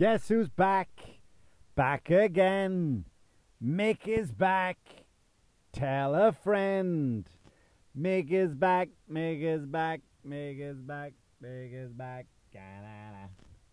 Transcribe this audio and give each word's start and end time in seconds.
Guess 0.00 0.28
who's 0.28 0.48
back? 0.48 0.88
Back 1.74 2.08
again. 2.08 3.04
Mick 3.62 4.08
is 4.08 4.32
back. 4.32 4.78
Tell 5.74 6.14
a 6.14 6.32
friend. 6.32 7.28
Mick 7.94 8.32
is 8.32 8.54
back. 8.54 8.88
Mick 9.12 9.42
is 9.42 9.66
back. 9.66 10.00
Mick 10.26 10.58
is 10.58 10.80
back. 10.80 11.12
Mick 11.44 11.74
is 11.74 11.92
back. 11.92 12.24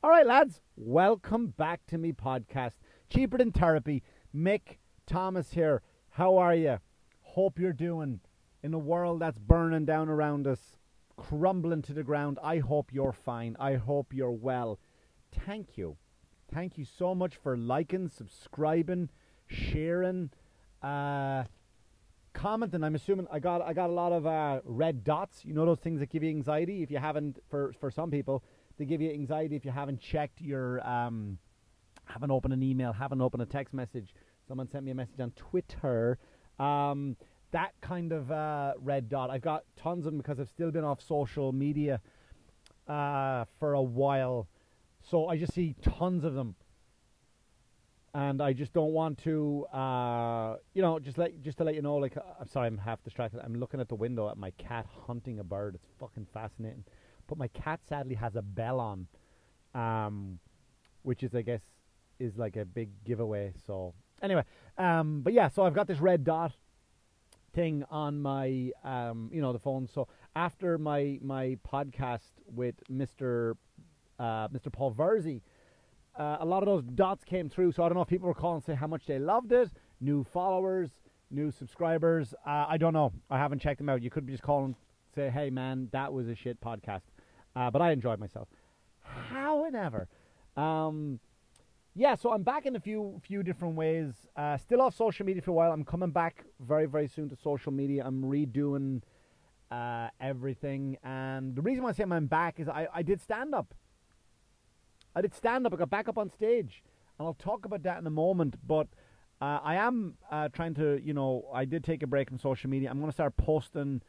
All 0.04 0.10
right, 0.10 0.28
lads. 0.28 0.60
Welcome 0.76 1.54
back 1.56 1.86
to 1.88 1.98
me 1.98 2.12
podcast. 2.12 2.74
Cheaper 3.10 3.38
than 3.38 3.54
therapy. 3.54 4.04
Mick 4.36 4.80
Thomas 5.06 5.52
here. 5.52 5.82
How 6.10 6.36
are 6.36 6.56
you? 6.56 6.80
Hope 7.22 7.58
you're 7.58 7.72
doing 7.72 8.20
in 8.62 8.74
a 8.74 8.78
world 8.78 9.22
that's 9.22 9.40
burning 9.40 9.86
down 9.86 10.10
around 10.10 10.46
us, 10.46 10.76
crumbling 11.16 11.84
to 11.84 11.94
the 11.94 12.04
ground. 12.04 12.38
I 12.44 12.58
hope 12.58 12.92
you're 12.92 13.14
fine. 13.14 13.56
I 13.62 13.76
hope 13.76 14.14
you're 14.14 14.30
well. 14.30 14.78
Thank 15.32 15.78
you. 15.78 15.96
Thank 16.54 16.78
you 16.78 16.86
so 16.86 17.14
much 17.14 17.36
for 17.36 17.58
liking, 17.58 18.10
subscribing, 18.10 19.10
sharing, 19.48 20.30
uh, 20.82 21.44
commenting. 22.34 22.84
I'm 22.84 22.96
assuming 22.96 23.28
I 23.32 23.40
got 23.40 23.62
I 23.62 23.74
got 23.74 23.90
a 23.90 23.94
lot 23.94 24.12
of 24.12 24.26
uh, 24.26 24.62
red 24.64 25.04
dots. 25.04 25.44
You 25.44 25.54
know 25.54 25.66
those 25.66 25.80
things 25.80 26.00
that 26.00 26.10
give 26.10 26.24
you 26.24 26.30
anxiety. 26.30 26.84
If 26.84 26.92
you 26.92 27.00
haven't, 27.00 27.40
for 27.50 27.74
for 27.80 27.92
some 27.92 28.12
people, 28.12 28.44
they 28.78 28.86
give 28.86 29.02
you 29.02 29.12
anxiety 29.12 29.56
if 29.56 29.66
you 29.66 29.72
haven't 29.72 30.00
checked 30.00 30.42
your 30.42 30.88
um, 30.88 31.38
haven't 32.06 32.32
opened 32.32 32.54
an 32.54 32.64
email, 32.64 32.94
haven't 32.94 33.22
opened 33.22 33.44
a 33.44 33.46
text 33.46 33.74
message. 33.74 34.14
Someone 34.48 34.70
sent 34.70 34.86
me 34.86 34.92
a 34.92 34.96
message 34.96 35.20
on 35.20 35.32
Twitter. 35.32 36.18
Um, 36.60 37.18
that 37.52 37.74
kind 37.82 38.12
of 38.12 38.32
uh, 38.32 38.74
red 38.82 39.10
dot. 39.10 39.30
I've 39.30 39.42
got 39.42 39.64
tons 39.76 40.06
of 40.06 40.14
them 40.14 40.18
because 40.18 40.40
I've 40.40 40.50
still 40.50 40.72
been 40.72 40.84
off 40.84 41.02
social 41.02 41.52
media 41.52 42.02
uh, 42.88 43.46
for 43.60 43.74
a 43.74 43.82
while. 43.82 44.48
So 45.10 45.28
I 45.28 45.38
just 45.38 45.54
see 45.54 45.76
tons 45.82 46.24
of 46.24 46.34
them. 46.34 46.56
And 48.14 48.42
I 48.42 48.52
just 48.54 48.74
don't 48.74 48.94
want 48.94 49.20
to, 49.20 49.66
uh, 49.66 50.56
you 50.74 50.82
know, 50.82 50.98
just 50.98 51.18
let 51.18 51.40
just 51.44 51.60
to 51.60 51.64
let 51.64 51.76
you 51.76 51.84
know. 51.84 51.98
Like, 51.98 52.18
I'm 52.40 52.48
sorry, 52.48 52.68
I'm 52.68 52.78
half 52.78 53.04
distracted. 53.04 53.42
I'm 53.44 53.56
looking 53.56 53.80
at 53.80 53.90
the 53.90 53.96
window 53.96 54.28
at 54.30 54.38
my 54.38 54.52
cat 54.52 54.88
hunting 55.06 55.40
a 55.40 55.44
bird. 55.44 55.76
It's 55.76 55.86
fucking 56.00 56.26
fascinating. 56.34 56.84
But 57.28 57.38
my 57.38 57.48
cat 57.50 57.82
sadly 57.88 58.16
has 58.16 58.36
a 58.36 58.42
bell 58.42 58.80
on, 58.80 59.08
um, 59.76 60.40
which 61.04 61.22
is, 61.22 61.36
I 61.36 61.44
guess, 61.44 61.62
is 62.18 62.38
like 62.38 62.56
a 62.56 62.66
big 62.66 62.90
giveaway. 63.04 63.54
So 63.68 63.94
anyway, 64.24 64.46
um, 64.78 65.22
but 65.22 65.34
yeah, 65.34 65.50
so 65.50 65.64
I've 65.64 65.76
got 65.76 65.86
this 65.86 66.00
red 66.00 66.24
dot 66.24 66.54
thing 67.54 67.84
on 67.92 68.20
my, 68.20 68.72
um, 68.84 69.30
you 69.32 69.42
know, 69.42 69.54
the 69.54 69.60
phone. 69.60 69.88
So 69.88 70.08
after 70.36 70.80
my 70.80 71.20
my 71.22 71.58
podcast 71.72 72.32
with 72.48 72.76
Mister 72.90 73.58
uh, 74.20 74.48
Mr. 74.50 74.72
Paul 74.72 74.94
Verzi, 74.94 75.42
uh, 76.18 76.38
a 76.40 76.46
lot 76.46 76.64
of 76.64 76.66
those 76.66 76.84
dots 76.84 77.24
came 77.24 77.50
through. 77.50 77.72
So 77.72 77.84
I 77.84 77.90
don't 77.90 77.96
know 77.96 78.02
if 78.02 78.08
people 78.08 78.28
were 78.28 78.34
calling 78.34 78.62
to 78.62 78.66
say 78.66 78.76
how 78.76 78.88
much 78.88 79.06
they 79.06 79.20
loved 79.20 79.52
it, 79.52 79.70
new 80.02 80.24
followers, 80.24 80.90
new 81.30 81.52
subscribers. 81.52 82.34
Uh, 82.46 82.66
I 82.68 82.78
don't 82.78 82.94
know. 82.94 83.14
I 83.30 83.38
haven't 83.38 83.60
checked 83.60 83.78
them 83.78 83.90
out. 83.90 84.02
You 84.02 84.10
could 84.10 84.26
be 84.26 84.34
just 84.34 84.44
calling, 84.44 84.76
say, 85.14 85.30
hey 85.30 85.50
man, 85.50 85.90
that 85.92 86.12
was 86.12 86.28
a 86.28 86.36
shit 86.36 86.60
podcast. 86.62 87.02
Uh, 87.56 87.72
but 87.72 87.82
I 87.82 87.92
enjoyed 87.92 88.20
myself. 88.20 88.48
However, 89.02 90.08
um, 90.56 91.20
yeah, 91.96 92.14
so 92.16 92.32
I'm 92.32 92.44
back 92.44 92.66
in 92.66 92.76
a 92.76 92.80
few 92.80 93.20
few 93.24 93.42
different 93.42 93.76
ways. 93.76 94.28
Uh, 94.36 94.58
still 94.58 94.82
off 94.82 94.96
social 94.96 95.26
media 95.26 95.42
for 95.42 95.52
a 95.52 95.54
while. 95.54 95.72
I'm 95.72 95.84
coming 95.84 96.12
back 96.12 96.46
very 96.60 96.86
very 96.86 97.08
soon 97.08 97.30
to 97.30 97.36
social 97.36 97.72
media. 97.72 98.04
I'm 98.06 98.22
redoing 98.22 99.02
uh, 99.72 100.10
everything, 100.22 100.98
and 101.04 101.56
the 101.56 101.62
reason 101.62 101.84
why 101.84 101.90
I 101.90 101.94
say 101.94 102.04
I'm 102.04 102.28
back 102.28 102.60
is 102.60 102.68
I, 102.68 102.88
I 102.94 103.02
did 103.02 103.22
stand 103.22 103.56
up. 103.56 103.74
I 105.18 105.22
did 105.22 105.34
stand 105.34 105.66
up. 105.66 105.74
I 105.74 105.78
got 105.78 105.90
back 105.90 106.08
up 106.08 106.20
on 106.20 106.30
stage, 106.30 106.84
and 107.18 107.28
I'll 107.28 107.34
talk 107.34 107.66
about 107.66 107.82
that 107.84 107.98
in 107.98 108.06
a 108.06 108.12
moment. 108.12 108.56
But 108.68 108.86
uh, 109.42 109.60
I 109.64 109.74
am 109.78 110.14
uh, 110.32 110.50
trying 110.50 110.76
to, 110.76 111.02
you 111.04 111.12
know, 111.12 111.50
I 111.52 111.66
did 111.66 111.84
take 111.84 112.04
a 112.04 112.08
break 112.08 112.30
from 112.30 112.38
social 112.38 112.70
media. 112.70 112.92
I'm 112.92 113.00
going 113.00 113.10
to 113.10 113.16
start 113.16 113.36
posting 113.36 114.04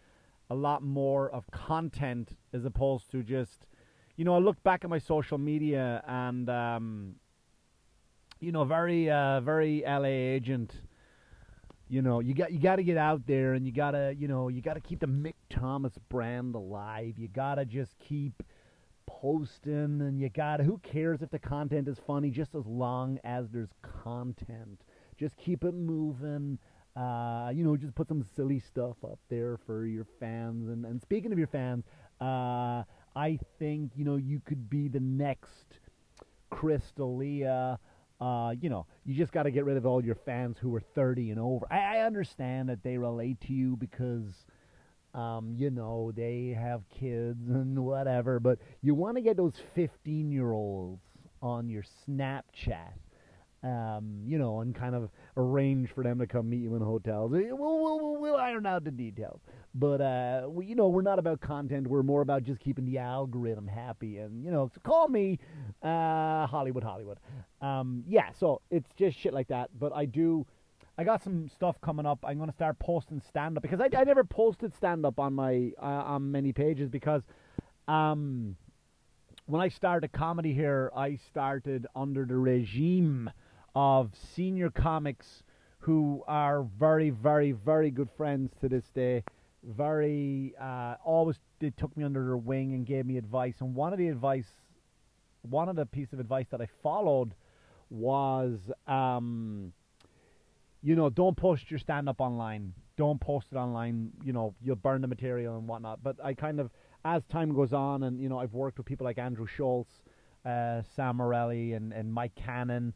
a 0.50 0.54
lot 0.54 0.82
more 0.82 1.30
of 1.30 1.50
content 1.50 2.36
as 2.52 2.66
opposed 2.66 3.10
to 3.12 3.22
just, 3.22 3.66
you 4.16 4.26
know, 4.26 4.34
I 4.34 4.38
looked 4.38 4.62
back 4.62 4.84
at 4.84 4.90
my 4.90 4.98
social 4.98 5.38
media 5.38 6.04
and, 6.06 6.50
um, 6.50 7.14
you 8.38 8.52
know, 8.52 8.64
very, 8.64 9.10
uh, 9.10 9.40
very 9.40 9.82
LA 9.86 10.04
agent. 10.04 10.74
You 11.88 12.02
know, 12.02 12.20
you 12.20 12.34
got 12.34 12.52
you 12.52 12.58
got 12.58 12.76
to 12.76 12.82
get 12.82 12.98
out 12.98 13.26
there, 13.26 13.54
and 13.54 13.64
you 13.64 13.72
gotta, 13.72 14.14
you 14.14 14.28
know, 14.28 14.48
you 14.48 14.60
got 14.60 14.74
to 14.74 14.80
keep 14.80 15.00
the 15.00 15.06
Mick 15.06 15.36
Thomas 15.48 15.94
brand 16.10 16.54
alive. 16.54 17.14
You 17.16 17.28
gotta 17.28 17.64
just 17.64 17.98
keep 17.98 18.42
posting 19.08 20.00
and 20.02 20.20
you 20.20 20.28
got 20.28 20.60
who 20.60 20.78
cares 20.78 21.22
if 21.22 21.30
the 21.30 21.38
content 21.38 21.88
is 21.88 21.98
funny 22.06 22.30
just 22.30 22.54
as 22.54 22.66
long 22.66 23.18
as 23.24 23.48
there's 23.50 23.72
content. 24.04 24.82
Just 25.18 25.36
keep 25.36 25.64
it 25.64 25.74
moving 25.74 26.58
uh, 26.94 27.50
you 27.54 27.64
know 27.64 27.76
just 27.76 27.94
put 27.94 28.08
some 28.08 28.24
silly 28.36 28.60
stuff 28.60 28.96
up 29.04 29.18
there 29.28 29.58
for 29.66 29.86
your 29.86 30.06
fans. 30.20 30.68
And, 30.68 30.84
and 30.84 31.00
speaking 31.00 31.32
of 31.32 31.38
your 31.38 31.48
fans 31.48 31.84
uh, 32.20 32.82
i 33.16 33.38
think 33.58 33.92
you 33.94 34.04
know 34.04 34.16
you 34.16 34.40
could 34.44 34.68
be 34.68 34.88
the 34.88 35.00
next 35.00 35.78
Chris 36.50 36.82
D'Elia 36.96 37.78
uh, 38.20 38.52
you 38.60 38.68
know, 38.68 38.86
you 39.04 39.14
just 39.14 39.32
got 39.32 39.44
to 39.44 39.50
get 39.50 39.64
rid 39.64 39.76
of 39.76 39.86
all 39.86 40.04
your 40.04 40.16
fans 40.16 40.56
who 40.58 40.74
are 40.74 40.80
30 40.80 41.30
and 41.30 41.38
over. 41.38 41.66
I, 41.70 41.98
I 41.98 42.00
understand 42.00 42.68
that 42.68 42.82
they 42.82 42.98
relate 42.98 43.40
to 43.42 43.52
you 43.52 43.76
because 43.76 44.44
um, 45.14 45.54
you 45.56 45.70
know, 45.70 46.12
they 46.14 46.56
have 46.58 46.82
kids 46.88 47.48
and 47.48 47.78
whatever, 47.78 48.40
but 48.40 48.58
you 48.82 48.94
want 48.94 49.16
to 49.16 49.22
get 49.22 49.36
those 49.36 49.54
15 49.74 50.30
year 50.30 50.52
olds 50.52 51.00
on 51.40 51.68
your 51.68 51.84
Snapchat, 52.06 52.92
um, 53.62 54.22
you 54.26 54.38
know, 54.38 54.60
and 54.60 54.74
kind 54.74 54.94
of 54.94 55.08
arrange 55.36 55.90
for 55.90 56.02
them 56.02 56.18
to 56.18 56.26
come 56.26 56.50
meet 56.50 56.62
you 56.62 56.74
in 56.74 56.82
hotels. 56.82 57.30
We'll, 57.30 57.56
we'll, 57.56 58.16
we'll 58.16 58.36
iron 58.36 58.66
out 58.66 58.84
the 58.84 58.90
details. 58.90 59.40
But, 59.74 60.00
uh, 60.00 60.48
we, 60.48 60.66
you 60.66 60.74
know, 60.74 60.88
we're 60.88 61.02
not 61.02 61.18
about 61.18 61.40
content. 61.40 61.86
We're 61.86 62.02
more 62.02 62.22
about 62.22 62.42
just 62.42 62.60
keeping 62.60 62.84
the 62.84 62.98
algorithm 62.98 63.68
happy. 63.68 64.18
And, 64.18 64.44
you 64.44 64.50
know, 64.50 64.70
so 64.74 64.80
call 64.80 65.08
me 65.08 65.38
uh, 65.82 66.46
Hollywood, 66.46 66.82
Hollywood. 66.82 67.18
Um, 67.60 68.02
yeah, 68.08 68.30
so 68.32 68.60
it's 68.70 68.90
just 68.96 69.16
shit 69.18 69.32
like 69.32 69.48
that. 69.48 69.70
But 69.78 69.92
I 69.94 70.04
do 70.06 70.46
I 70.98 71.04
got 71.04 71.22
some 71.22 71.48
stuff 71.48 71.80
coming 71.80 72.06
up. 72.06 72.24
I'm 72.26 72.38
going 72.38 72.50
to 72.50 72.54
start 72.54 72.76
posting 72.80 73.22
stand 73.28 73.56
up 73.56 73.62
because 73.62 73.80
I, 73.80 73.88
I 73.96 74.02
never 74.02 74.24
posted 74.24 74.74
stand 74.74 75.06
up 75.06 75.20
on 75.20 75.32
my 75.32 75.70
uh, 75.80 75.84
on 75.84 76.32
many 76.32 76.52
pages 76.52 76.90
because 76.90 77.22
um, 77.86 78.56
when 79.46 79.62
I 79.62 79.68
started 79.68 80.10
comedy 80.12 80.52
here, 80.52 80.90
I 80.96 81.14
started 81.30 81.86
under 81.94 82.24
the 82.24 82.36
regime 82.36 83.30
of 83.76 84.10
senior 84.34 84.70
comics 84.70 85.44
who 85.78 86.24
are 86.26 86.64
very, 86.80 87.10
very, 87.10 87.52
very 87.52 87.92
good 87.92 88.08
friends 88.16 88.50
to 88.60 88.68
this 88.68 88.84
day. 88.92 89.22
Very, 89.62 90.52
uh, 90.60 90.96
always 91.04 91.36
they 91.60 91.70
took 91.70 91.96
me 91.96 92.02
under 92.02 92.24
their 92.24 92.36
wing 92.36 92.74
and 92.74 92.84
gave 92.84 93.06
me 93.06 93.18
advice. 93.18 93.54
And 93.60 93.72
one 93.72 93.92
of 93.92 94.00
the 94.00 94.08
advice, 94.08 94.48
one 95.42 95.68
of 95.68 95.76
the 95.76 95.86
piece 95.86 96.12
of 96.12 96.18
advice 96.18 96.46
that 96.50 96.60
I 96.60 96.66
followed 96.82 97.34
was. 97.88 98.58
Um, 98.88 99.72
you 100.82 100.94
know, 100.94 101.10
don't 101.10 101.36
post 101.36 101.70
your 101.70 101.78
stand 101.78 102.08
up 102.08 102.20
online. 102.20 102.72
Don't 102.96 103.20
post 103.20 103.48
it 103.52 103.56
online. 103.56 104.10
You 104.24 104.32
know, 104.32 104.54
you'll 104.62 104.76
burn 104.76 105.00
the 105.00 105.08
material 105.08 105.56
and 105.58 105.68
whatnot. 105.68 106.02
But 106.02 106.16
I 106.22 106.34
kind 106.34 106.60
of, 106.60 106.70
as 107.04 107.22
time 107.26 107.54
goes 107.54 107.72
on, 107.72 108.02
and 108.04 108.20
you 108.20 108.28
know, 108.28 108.38
I've 108.38 108.54
worked 108.54 108.78
with 108.78 108.86
people 108.86 109.04
like 109.04 109.18
Andrew 109.18 109.46
Schulz, 109.46 109.86
uh, 110.44 110.82
Sam 110.94 111.16
Morril, 111.18 111.76
and 111.76 111.92
and 111.92 112.12
Mike 112.12 112.34
Cannon. 112.34 112.92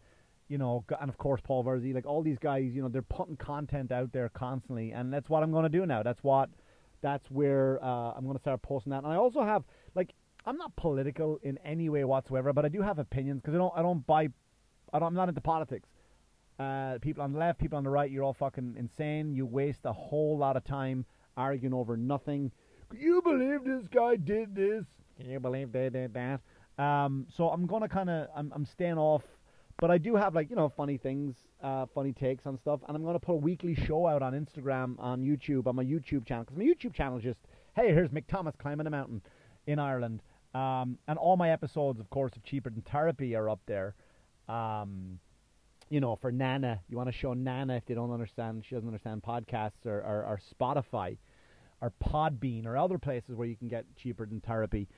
You 0.48 0.58
know, 0.58 0.84
and 1.00 1.08
of 1.08 1.16
course 1.16 1.40
Paul 1.42 1.64
Verzi. 1.64 1.94
Like 1.94 2.06
all 2.06 2.22
these 2.22 2.38
guys, 2.38 2.70
you 2.74 2.82
know, 2.82 2.88
they're 2.88 3.02
putting 3.02 3.36
content 3.36 3.90
out 3.90 4.12
there 4.12 4.28
constantly, 4.28 4.92
and 4.92 5.12
that's 5.12 5.30
what 5.30 5.42
I'm 5.42 5.50
going 5.50 5.62
to 5.62 5.70
do 5.70 5.86
now. 5.86 6.02
That's 6.02 6.22
what, 6.22 6.50
that's 7.00 7.30
where 7.30 7.82
uh, 7.82 8.12
I'm 8.12 8.24
going 8.24 8.36
to 8.36 8.40
start 8.42 8.60
posting 8.60 8.90
that. 8.90 9.02
And 9.02 9.06
I 9.06 9.16
also 9.16 9.42
have 9.42 9.64
like, 9.94 10.12
I'm 10.44 10.58
not 10.58 10.74
political 10.76 11.38
in 11.42 11.58
any 11.64 11.88
way 11.88 12.04
whatsoever, 12.04 12.52
but 12.52 12.64
I 12.64 12.68
do 12.68 12.82
have 12.82 12.98
opinions 12.98 13.40
because 13.40 13.54
I 13.54 13.58
don't, 13.58 13.72
I 13.76 13.82
don't 13.82 14.06
buy, 14.06 14.28
I 14.92 14.98
don't, 14.98 15.08
I'm 15.08 15.14
not 15.14 15.28
into 15.28 15.40
politics. 15.40 15.88
Uh, 16.62 16.98
people 17.00 17.22
on 17.22 17.32
the 17.32 17.38
left, 17.38 17.58
people 17.58 17.76
on 17.76 17.84
the 17.84 17.90
right, 17.90 18.10
you're 18.10 18.22
all 18.22 18.34
fucking 18.34 18.74
insane. 18.78 19.34
You 19.34 19.46
waste 19.46 19.80
a 19.84 19.92
whole 19.92 20.38
lot 20.38 20.56
of 20.56 20.64
time 20.64 21.04
arguing 21.36 21.74
over 21.74 21.96
nothing. 21.96 22.52
Can 22.90 23.00
you 23.00 23.20
believe 23.22 23.64
this 23.64 23.88
guy 23.88 24.16
did 24.16 24.54
this? 24.54 24.84
Can 25.18 25.28
you 25.30 25.40
believe 25.40 25.72
they 25.72 25.88
did 25.88 26.14
that? 26.14 26.40
Um, 26.82 27.26
so 27.34 27.48
I'm 27.48 27.66
gonna 27.66 27.88
kind 27.88 28.10
of 28.10 28.28
I'm, 28.36 28.52
I'm 28.54 28.64
staying 28.64 28.98
off, 28.98 29.22
but 29.80 29.90
I 29.90 29.98
do 29.98 30.14
have 30.14 30.34
like 30.34 30.50
you 30.50 30.56
know 30.56 30.68
funny 30.68 30.98
things, 30.98 31.34
uh, 31.62 31.86
funny 31.94 32.12
takes 32.12 32.46
on 32.46 32.56
stuff, 32.58 32.80
and 32.86 32.96
I'm 32.96 33.04
gonna 33.04 33.18
put 33.18 33.32
a 33.32 33.36
weekly 33.36 33.74
show 33.74 34.06
out 34.06 34.22
on 34.22 34.32
Instagram, 34.32 34.94
on 34.98 35.22
YouTube, 35.22 35.66
on 35.66 35.74
my 35.74 35.84
YouTube 35.84 36.26
channel 36.26 36.44
because 36.44 36.56
my 36.56 36.64
YouTube 36.64 36.94
channel 36.94 37.18
is 37.18 37.24
just 37.24 37.40
hey 37.74 37.88
here's 37.88 38.10
Mick 38.10 38.26
Thomas 38.28 38.54
climbing 38.56 38.86
a 38.86 38.90
mountain 38.90 39.20
in 39.66 39.78
Ireland, 39.78 40.22
um, 40.54 40.98
and 41.08 41.18
all 41.18 41.36
my 41.36 41.50
episodes 41.50 41.98
of 41.98 42.08
course 42.10 42.36
of 42.36 42.44
Cheaper 42.44 42.70
Than 42.70 42.82
Therapy 42.82 43.34
are 43.34 43.50
up 43.50 43.60
there. 43.66 43.94
Um, 44.48 45.18
you 45.92 46.00
know, 46.00 46.16
for 46.16 46.32
Nana, 46.32 46.80
you 46.88 46.96
want 46.96 47.12
to 47.12 47.16
show 47.16 47.34
Nana 47.34 47.76
if 47.76 47.84
they 47.84 47.92
don't 47.92 48.10
understand, 48.10 48.64
she 48.66 48.74
doesn't 48.74 48.88
understand 48.88 49.22
podcasts 49.22 49.84
or, 49.84 49.98
or, 49.98 50.24
or 50.24 50.40
Spotify 50.58 51.18
or 51.82 51.92
Podbean 52.02 52.64
or 52.64 52.78
other 52.78 52.96
places 52.96 53.36
where 53.36 53.46
you 53.46 53.56
can 53.56 53.68
get 53.68 53.84
cheaper 54.02 54.24
than 54.24 54.40
therapy. 54.40 54.88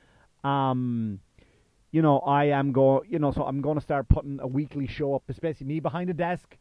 Um, 0.45 1.19
you 1.91 2.01
know, 2.01 2.21
I 2.21 2.45
am 2.45 2.71
going, 2.71 3.11
you 3.11 3.19
know, 3.19 3.33
so 3.33 3.43
I'm 3.43 3.61
going 3.61 3.77
to 3.77 3.83
start 3.83 4.09
putting 4.09 4.39
a 4.39 4.47
weekly 4.47 4.87
show 4.87 5.17
up, 5.17 5.25
especially 5.29 5.67
me 5.67 5.81
behind 5.81 6.11
a 6.11 6.15
desk, 6.15 6.57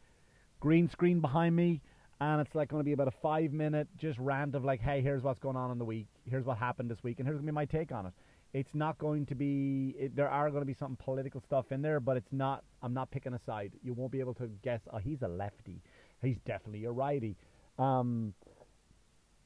green 0.58 0.88
screen 0.88 1.20
behind 1.20 1.54
me, 1.54 1.80
and 2.20 2.40
it's 2.40 2.56
like 2.56 2.70
going 2.70 2.80
to 2.80 2.84
be 2.84 2.92
about 2.92 3.06
a 3.06 3.14
five 3.22 3.52
minute 3.52 3.86
just 3.98 4.18
rant 4.18 4.56
of 4.56 4.64
like, 4.64 4.80
hey, 4.80 5.00
here's 5.00 5.22
what's 5.22 5.38
going 5.38 5.56
on 5.56 5.70
in 5.70 5.78
the 5.78 5.84
week, 5.84 6.08
here's 6.28 6.44
what 6.44 6.58
happened 6.58 6.90
this 6.90 7.04
week, 7.04 7.20
and 7.20 7.28
here's 7.28 7.38
to 7.38 7.46
be 7.46 7.52
my 7.52 7.66
take 7.66 7.92
on 7.92 8.06
it. 8.06 8.12
It's 8.54 8.72
not 8.72 8.96
going 8.98 9.26
to 9.26 9.34
be. 9.34 9.96
It, 9.98 10.14
there 10.14 10.28
are 10.28 10.48
going 10.48 10.62
to 10.62 10.66
be 10.66 10.74
some 10.74 10.96
political 10.96 11.40
stuff 11.40 11.72
in 11.72 11.82
there, 11.82 11.98
but 11.98 12.16
it's 12.16 12.32
not. 12.32 12.62
I'm 12.82 12.94
not 12.94 13.10
picking 13.10 13.34
a 13.34 13.40
side. 13.44 13.72
You 13.82 13.94
won't 13.94 14.12
be 14.12 14.20
able 14.20 14.34
to 14.34 14.46
guess. 14.62 14.80
Oh, 14.92 14.98
he's 14.98 15.22
a 15.22 15.28
lefty. 15.28 15.82
He's 16.22 16.38
definitely 16.46 16.84
a 16.84 16.92
righty. 16.92 17.36
Um, 17.80 18.32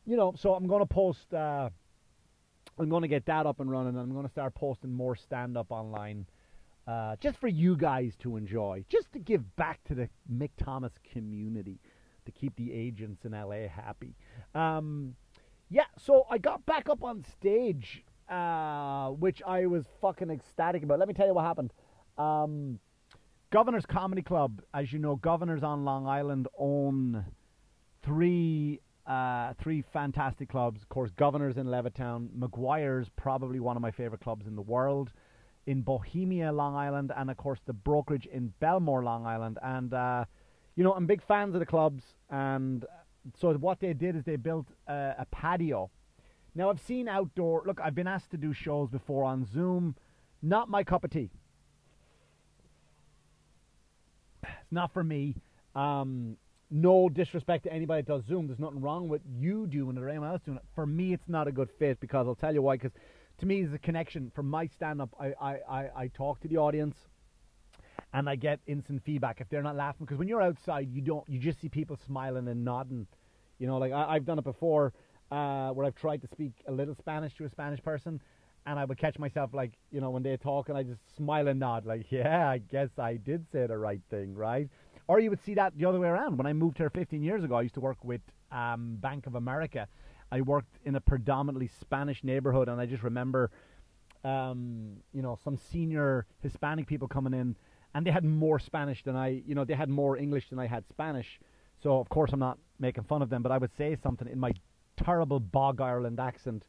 you 0.05 0.15
know, 0.15 0.35
so 0.37 0.53
I'm 0.53 0.67
going 0.67 0.81
to 0.81 0.87
post. 0.87 1.33
Uh, 1.33 1.71
I'm 2.79 2.91
going 2.91 3.01
to 3.01 3.09
get 3.09 3.25
that 3.27 3.47
up 3.47 3.61
and 3.61 3.71
running, 3.71 3.97
and 3.97 3.99
I'm 3.99 4.13
going 4.13 4.27
to 4.27 4.31
start 4.31 4.55
posting 4.55 4.93
more 4.93 5.17
stand 5.17 5.57
up 5.57 5.73
online, 5.73 6.27
uh, 6.87 7.17
just 7.19 7.39
for 7.39 7.49
you 7.49 7.77
guys 7.77 8.15
to 8.21 8.37
enjoy, 8.37 8.85
just 8.91 9.11
to 9.15 9.19
give 9.19 9.57
back 9.57 9.83
to 9.85 9.95
the 9.95 10.11
Mick 10.31 10.51
Thomas 10.63 10.93
community, 11.13 11.81
to 12.27 12.31
keep 12.31 12.55
the 12.57 12.75
agents 12.75 13.25
in 13.25 13.33
LA 13.33 13.69
happy. 13.69 14.15
Um, 14.55 15.17
yeah, 15.71 15.87
so 15.99 16.27
I 16.31 16.37
got 16.37 16.67
back 16.67 16.91
up 16.91 17.03
on 17.03 17.25
stage 17.25 18.05
uh, 18.29 19.09
which 19.11 19.43
I 19.47 19.67
was 19.67 19.85
fucking 20.01 20.31
ecstatic 20.31 20.83
about. 20.83 20.99
Let 20.99 21.09
me 21.09 21.15
tell 21.15 21.27
you 21.27 21.35
what 21.35 21.45
happened. 21.45 21.73
Um, 22.17 22.79
Governors 23.51 23.87
Comedy 23.87 24.23
Club, 24.23 24.61
as 24.75 24.93
you 24.93 24.99
know, 24.99 25.17
Governors 25.17 25.63
on 25.63 25.85
Long 25.85 26.07
Island 26.07 26.49
own 26.59 27.25
three 28.03 28.81
uh, 29.07 29.55
three 29.59 29.83
fantastic 29.93 30.51
clubs. 30.51 30.83
Of 30.83 30.89
course, 30.91 31.11
Governors 31.17 31.57
in 31.57 31.67
Levittown, 31.67 32.29
McGuire's, 32.39 33.09
probably 33.17 33.59
one 33.59 33.75
of 33.75 33.81
my 33.81 33.91
favorite 33.91 34.21
clubs 34.21 34.47
in 34.47 34.55
the 34.55 34.63
world, 34.63 35.11
in 35.67 35.81
Bohemia, 35.81 36.53
Long 36.53 36.77
Island, 36.77 37.11
and 37.17 37.31
of 37.31 37.39
course 37.39 37.61
the 37.65 37.73
Brokerage 37.73 38.27
in 38.27 38.53
Bellmore, 38.61 39.03
Long 39.03 39.25
Island. 39.25 39.59
And 39.63 39.95
uh, 39.95 40.25
you 40.77 40.85
know, 40.85 40.93
I'm 40.93 41.07
big 41.07 41.23
fans 41.27 41.55
of 41.55 41.61
the 41.61 41.67
clubs, 41.67 42.03
and 42.29 42.85
so 43.41 43.55
what 43.55 43.81
they 43.81 43.95
did 43.95 44.15
is 44.15 44.25
they 44.25 44.37
built 44.37 44.67
a, 44.87 45.15
a 45.21 45.27
patio 45.31 45.91
now, 46.59 46.71
I've 46.71 46.81
seen 46.81 47.07
outdoor. 47.07 47.63
Look, 47.65 47.81
I've 47.81 47.95
been 47.95 48.09
asked 48.09 48.33
to 48.33 48.37
do 48.37 48.53
shows 48.53 48.91
before 48.91 49.23
on 49.23 49.47
Zoom. 49.47 49.95
Not 50.43 50.69
my 50.69 50.83
cup 50.83 51.05
of 51.05 51.11
tea. 51.11 51.31
It's 54.43 54.73
not 54.73 54.93
for 54.93 55.05
me. 55.05 55.37
Um, 55.77 56.37
no 56.69 57.09
disrespect 57.09 57.63
to 57.65 57.73
anybody 57.73 58.03
that 58.03 58.13
does 58.13 58.25
Zoom. 58.25 58.49
There's 58.49 58.59
nothing 58.59 58.81
wrong 58.81 59.09
with 59.09 59.23
you 59.39 59.69
doing 59.69 59.97
it 59.97 60.03
or 60.03 60.09
anyone 60.09 60.31
else 60.31 60.43
doing 60.45 60.57
it. 60.57 60.65
For 60.75 60.85
me, 60.85 61.13
it's 61.13 61.29
not 61.29 61.47
a 61.47 61.53
good 61.53 61.71
fit 61.79 62.01
because 62.01 62.27
I'll 62.27 62.35
tell 62.35 62.53
you 62.53 62.61
why. 62.61 62.75
Because 62.75 62.91
to 63.39 63.47
me, 63.47 63.63
there's 63.63 63.75
a 63.75 63.79
connection. 63.79 64.33
From 64.35 64.51
my 64.51 64.67
stand 64.67 65.01
up, 65.01 65.15
I, 65.21 65.35
I, 65.41 65.53
I, 65.71 65.91
I 65.97 66.07
talk 66.09 66.41
to 66.41 66.49
the 66.49 66.57
audience 66.57 66.97
and 68.13 68.29
I 68.29 68.35
get 68.35 68.59
instant 68.67 69.05
feedback 69.05 69.41
if 69.41 69.49
they're 69.49 69.63
not 69.63 69.77
laughing. 69.77 70.07
Because 70.07 70.19
when 70.19 70.27
you're 70.27 70.43
outside, 70.43 70.89
you 70.93 71.03
don't, 71.03 71.29
you 71.29 71.39
just 71.39 71.61
see 71.61 71.69
people 71.69 71.97
smiling 72.05 72.49
and 72.49 72.65
nodding. 72.65 73.07
You 73.61 73.69
know, 73.69 73.79
like 73.79 73.93
I, 73.93 74.15
I've 74.15 74.25
done 74.25 74.41
it 74.41 74.45
before 74.45 74.93
uh, 75.31 75.71
where 75.71 75.87
I've 75.87 75.95
tried 75.95 76.23
to 76.23 76.29
speak 76.29 76.53
a 76.67 76.73
little 76.73 76.95
Spanish 76.95 77.35
to 77.37 77.45
a 77.45 77.49
Spanish 77.49 77.83
person, 77.83 78.21
and 78.67 78.79
I 78.79 78.85
would 78.85 78.99
catch 78.99 79.19
myself 79.19 79.55
like, 79.55 79.73
you 79.91 80.01
know, 80.01 80.11
when 80.11 80.23
they 80.23 80.37
talk, 80.37 80.69
and 80.69 80.77
I 80.77 80.83
just 80.83 81.01
smile 81.17 81.49
and 81.49 81.61
nod, 81.61 81.87
like, 81.87 82.07
yeah, 82.11 82.49
I 82.49 82.59
guess 82.59 82.91
I 82.99 83.17
did 83.17 83.47
say 83.51 83.67
the 83.67 83.79
right 83.79 84.01
thing, 84.11 84.35
right? 84.35 84.69
Or 85.07 85.21
you 85.21 85.31
would 85.31 85.43
see 85.43 85.55
that 85.55 85.73
the 85.77 85.87
other 85.87 85.99
way 85.99 86.09
around. 86.09 86.37
When 86.37 86.47
I 86.47 86.53
moved 86.53 86.79
here 86.79 86.91
15 86.91 87.23
years 87.23 87.43
ago, 87.43 87.55
I 87.55 87.63
used 87.63 87.75
to 87.75 87.81
work 87.81 88.05
with 88.05 88.21
um, 88.53 88.97
Bank 89.01 89.27
of 89.27 89.35
America. 89.35 89.89
I 90.31 90.43
worked 90.43 90.79
in 90.85 90.97
a 90.97 91.01
predominantly 91.01 91.71
Spanish 91.81 92.23
neighborhood, 92.23 92.69
and 92.69 92.79
I 92.79 92.85
just 92.85 93.03
remember, 93.03 93.51
um, 94.23 94.99
you 95.15 95.23
know, 95.23 95.39
some 95.43 95.57
senior 95.57 96.27
Hispanic 96.41 96.87
people 96.87 97.09
coming 97.09 97.33
in, 97.33 97.57
and 97.95 98.07
they 98.07 98.11
had 98.11 98.25
more 98.25 98.59
Spanish 98.59 99.03
than 99.03 99.17
I, 99.17 99.43
you 99.47 99.55
know, 99.55 99.65
they 99.65 99.75
had 99.75 99.89
more 99.89 100.19
English 100.19 100.51
than 100.51 100.59
I 100.59 100.67
had 100.67 100.87
Spanish. 100.89 101.41
So 101.83 101.99
of 101.99 102.09
course 102.09 102.33
I'm 102.33 102.41
not 102.41 102.59
making 102.79 103.05
fun 103.05 103.23
of 103.23 103.31
them, 103.31 103.43
but 103.43 103.53
I 103.53 103.59
would 103.59 103.75
say 103.77 103.97
something 104.03 104.29
in 104.29 104.39
my 104.39 104.53
terrible 105.05 105.41
Bog 105.41 105.81
Ireland 105.81 106.21
accent, 106.21 106.65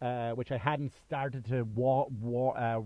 uh, 0.00 0.30
which 0.32 0.52
I 0.52 0.56
hadn't 0.58 0.92
started 1.06 1.44
to 1.46 1.62
wa- 1.74 2.06
wa- 2.20 2.52
uh, 2.52 2.82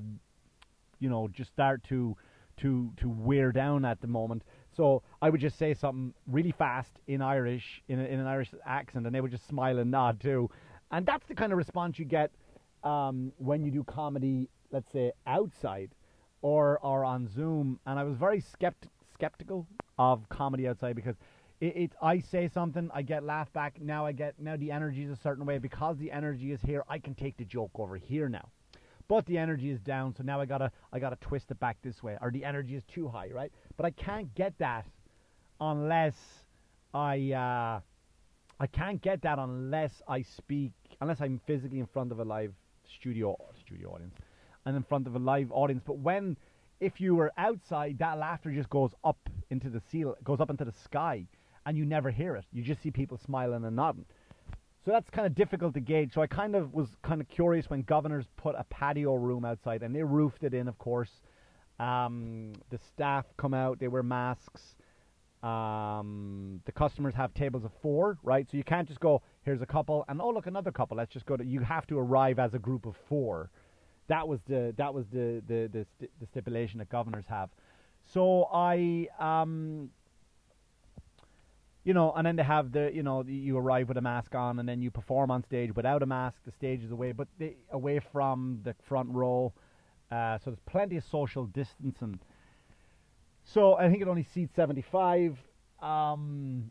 you 1.00 1.08
know, 1.10 1.28
just 1.28 1.50
start 1.50 1.82
to 1.84 2.16
to 2.58 2.92
to 2.96 3.08
wear 3.08 3.52
down 3.52 3.84
at 3.84 4.00
the 4.00 4.06
moment. 4.06 4.42
So 4.76 5.02
I 5.22 5.30
would 5.30 5.40
just 5.40 5.58
say 5.58 5.74
something 5.74 6.14
really 6.26 6.52
fast 6.52 6.92
in 7.06 7.20
Irish, 7.22 7.82
in, 7.88 8.00
a, 8.00 8.04
in 8.04 8.20
an 8.20 8.26
Irish 8.26 8.52
accent, 8.66 9.06
and 9.06 9.14
they 9.14 9.20
would 9.20 9.30
just 9.30 9.46
smile 9.46 9.78
and 9.78 9.90
nod 9.90 10.20
too. 10.20 10.50
And 10.90 11.06
that's 11.06 11.26
the 11.26 11.34
kind 11.34 11.52
of 11.52 11.58
response 11.58 11.98
you 11.98 12.04
get 12.04 12.30
um, 12.82 13.32
when 13.38 13.64
you 13.64 13.70
do 13.70 13.84
comedy, 13.84 14.48
let's 14.70 14.90
say 14.92 15.12
outside 15.26 15.90
or 16.42 16.78
or 16.82 17.04
on 17.04 17.28
Zoom. 17.28 17.80
And 17.86 17.98
I 17.98 18.04
was 18.04 18.16
very 18.16 18.40
skept- 18.40 18.88
skeptical 19.12 19.66
of 19.98 20.28
comedy 20.28 20.68
outside 20.68 20.96
because 20.96 21.16
it, 21.64 21.76
it, 21.76 21.92
I 22.02 22.20
say 22.20 22.48
something, 22.52 22.90
I 22.92 23.00
get 23.00 23.24
laughed 23.24 23.54
back. 23.54 23.80
Now 23.80 24.04
I 24.04 24.12
get 24.12 24.34
now 24.38 24.56
the 24.56 24.70
energy 24.70 25.02
is 25.02 25.10
a 25.10 25.16
certain 25.16 25.46
way 25.46 25.58
because 25.58 25.96
the 25.96 26.10
energy 26.10 26.52
is 26.52 26.60
here. 26.60 26.84
I 26.88 26.98
can 26.98 27.14
take 27.14 27.38
the 27.38 27.44
joke 27.44 27.70
over 27.76 27.96
here 27.96 28.28
now, 28.28 28.50
but 29.08 29.24
the 29.24 29.38
energy 29.38 29.70
is 29.70 29.80
down. 29.80 30.14
So 30.14 30.22
now 30.22 30.40
I 30.40 30.44
gotta 30.44 30.70
I 30.92 30.98
gotta 30.98 31.16
twist 31.16 31.50
it 31.50 31.58
back 31.60 31.78
this 31.82 32.02
way, 32.02 32.18
or 32.20 32.30
the 32.30 32.44
energy 32.44 32.74
is 32.74 32.82
too 32.84 33.08
high, 33.08 33.30
right? 33.32 33.50
But 33.78 33.86
I 33.86 33.90
can't 33.92 34.34
get 34.34 34.58
that 34.58 34.84
unless 35.58 36.14
I 36.92 37.32
uh, 37.32 37.80
I 38.60 38.66
can't 38.66 39.00
get 39.00 39.22
that 39.22 39.38
unless 39.38 40.02
I 40.06 40.20
speak 40.20 40.72
unless 41.00 41.22
I'm 41.22 41.40
physically 41.46 41.80
in 41.80 41.86
front 41.86 42.12
of 42.12 42.20
a 42.20 42.24
live 42.24 42.52
studio 42.86 43.36
studio 43.58 43.94
audience 43.94 44.16
and 44.66 44.76
in 44.76 44.82
front 44.82 45.06
of 45.06 45.14
a 45.14 45.18
live 45.18 45.50
audience. 45.50 45.82
But 45.86 45.96
when 45.96 46.36
if 46.80 47.00
you 47.00 47.14
were 47.14 47.32
outside, 47.38 47.98
that 48.00 48.18
laughter 48.18 48.50
just 48.50 48.68
goes 48.68 48.90
up 49.02 49.30
into 49.48 49.70
the 49.70 49.80
seal, 49.90 50.14
goes 50.22 50.40
up 50.40 50.50
into 50.50 50.66
the 50.66 50.74
sky 50.84 51.26
and 51.66 51.76
you 51.76 51.84
never 51.84 52.10
hear 52.10 52.36
it. 52.36 52.44
You 52.52 52.62
just 52.62 52.82
see 52.82 52.90
people 52.90 53.18
smiling 53.18 53.64
and 53.64 53.76
nodding. 53.76 54.04
So 54.84 54.90
that's 54.90 55.08
kind 55.08 55.26
of 55.26 55.34
difficult 55.34 55.72
to 55.74 55.80
gauge. 55.80 56.12
So 56.12 56.20
I 56.20 56.26
kind 56.26 56.54
of 56.54 56.74
was 56.74 56.88
kind 57.02 57.20
of 57.20 57.28
curious 57.28 57.70
when 57.70 57.82
governors 57.82 58.26
put 58.36 58.54
a 58.58 58.64
patio 58.64 59.14
room 59.14 59.44
outside 59.44 59.82
and 59.82 59.94
they 59.96 60.02
roofed 60.02 60.44
it 60.44 60.52
in, 60.52 60.68
of 60.68 60.78
course. 60.78 61.10
Um, 61.80 62.52
the 62.70 62.78
staff 62.78 63.24
come 63.38 63.54
out, 63.54 63.78
they 63.78 63.88
wear 63.88 64.02
masks. 64.02 64.76
Um, 65.42 66.60
the 66.64 66.72
customers 66.72 67.14
have 67.14 67.34
tables 67.34 67.64
of 67.64 67.70
four, 67.82 68.18
right? 68.22 68.46
So 68.50 68.56
you 68.56 68.64
can't 68.64 68.86
just 68.86 69.00
go, 69.00 69.22
here's 69.42 69.62
a 69.62 69.66
couple, 69.66 70.04
and 70.08 70.20
oh, 70.20 70.30
look, 70.30 70.46
another 70.46 70.70
couple. 70.70 70.96
Let's 70.96 71.12
just 71.12 71.26
go 71.26 71.36
to, 71.36 71.44
you 71.44 71.60
have 71.60 71.86
to 71.88 71.98
arrive 71.98 72.38
as 72.38 72.54
a 72.54 72.58
group 72.58 72.86
of 72.86 72.94
four. 73.08 73.50
That 74.08 74.26
was 74.28 74.40
the, 74.46 74.74
that 74.76 74.92
was 74.92 75.06
the, 75.12 75.42
the, 75.46 75.68
the, 75.72 76.08
the 76.20 76.26
stipulation 76.26 76.78
that 76.78 76.88
governors 76.88 77.26
have. 77.28 77.50
So 78.06 78.48
I, 78.52 79.08
um, 79.18 79.90
you 81.84 81.92
know, 81.92 82.12
and 82.16 82.26
then 82.26 82.36
they 82.36 82.42
have 82.42 82.72
the, 82.72 82.90
you 82.92 83.02
know, 83.02 83.22
you 83.22 83.56
arrive 83.58 83.88
with 83.88 83.98
a 83.98 84.02
mask 84.02 84.34
on, 84.34 84.58
and 84.58 84.68
then 84.68 84.80
you 84.80 84.90
perform 84.90 85.30
on 85.30 85.44
stage 85.44 85.74
without 85.74 86.02
a 86.02 86.06
mask. 86.06 86.36
The 86.44 86.52
stage 86.52 86.82
is 86.82 86.90
away, 86.90 87.12
but 87.12 87.28
they, 87.38 87.56
away 87.70 88.00
from 88.12 88.60
the 88.64 88.74
front 88.88 89.10
row, 89.10 89.52
uh, 90.10 90.38
so 90.38 90.50
there's 90.50 90.58
plenty 90.66 90.96
of 90.96 91.04
social 91.04 91.44
distancing. 91.46 92.18
So 93.44 93.74
I 93.74 93.90
think 93.90 94.00
it 94.00 94.08
only 94.08 94.26
seats 94.34 94.54
75. 94.56 95.36
Um, 95.82 96.70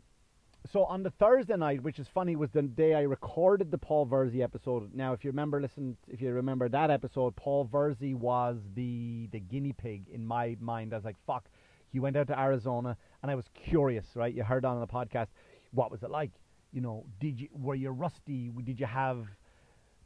so 0.72 0.84
on 0.84 1.02
the 1.02 1.10
Thursday 1.10 1.56
night, 1.56 1.82
which 1.82 1.98
is 1.98 2.08
funny, 2.12 2.36
was 2.36 2.50
the 2.50 2.62
day 2.62 2.94
I 2.94 3.02
recorded 3.02 3.70
the 3.70 3.78
Paul 3.78 4.06
Verzi 4.06 4.42
episode. 4.42 4.94
Now, 4.94 5.12
if 5.12 5.22
you 5.22 5.30
remember, 5.30 5.60
listen, 5.60 5.96
if 6.08 6.20
you 6.20 6.32
remember 6.32 6.68
that 6.70 6.90
episode, 6.90 7.36
Paul 7.36 7.68
Verzi 7.72 8.14
was 8.14 8.56
the 8.74 9.28
the 9.30 9.40
guinea 9.40 9.74
pig 9.74 10.08
in 10.10 10.26
my 10.26 10.56
mind. 10.60 10.92
I 10.92 10.96
was 10.96 11.04
like, 11.04 11.16
fuck. 11.26 11.44
He 11.92 12.00
went 12.00 12.16
out 12.16 12.26
to 12.28 12.38
Arizona 12.38 12.96
and 13.24 13.30
I 13.30 13.36
was 13.36 13.46
curious, 13.54 14.04
right? 14.14 14.34
You 14.34 14.44
heard 14.44 14.66
on 14.66 14.80
the 14.80 14.86
podcast, 14.86 15.28
what 15.70 15.90
was 15.90 16.02
it 16.02 16.10
like? 16.10 16.30
You 16.74 16.82
know, 16.82 17.06
did 17.20 17.40
you 17.40 17.48
were 17.54 17.74
you 17.74 17.88
rusty? 17.88 18.50
Did 18.62 18.78
you 18.78 18.84
have? 18.84 19.24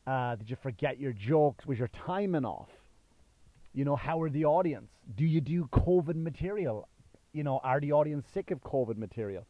Uh, 0.07 0.37
did 0.37 0.49
you 0.49 0.55
forget 0.55 1.01
your 1.01 1.13
jokes? 1.13 1.67
Was 1.67 1.81
your 1.81 1.89
timing 1.89 2.45
off? 2.45 2.69
You 3.75 3.85
know, 3.85 3.97
how 3.97 4.23
are 4.23 4.31
the 4.31 4.45
audience? 4.45 4.93
Do 5.17 5.25
you 5.25 5.41
do 5.41 5.65
COVID 5.73 6.15
material? 6.15 6.89
You 7.33 7.43
know, 7.43 7.59
are 7.65 7.81
the 7.81 7.91
audience 7.91 8.25
sick 8.33 8.53
of 8.53 8.61
COVID 8.61 8.97
material? 8.97 9.45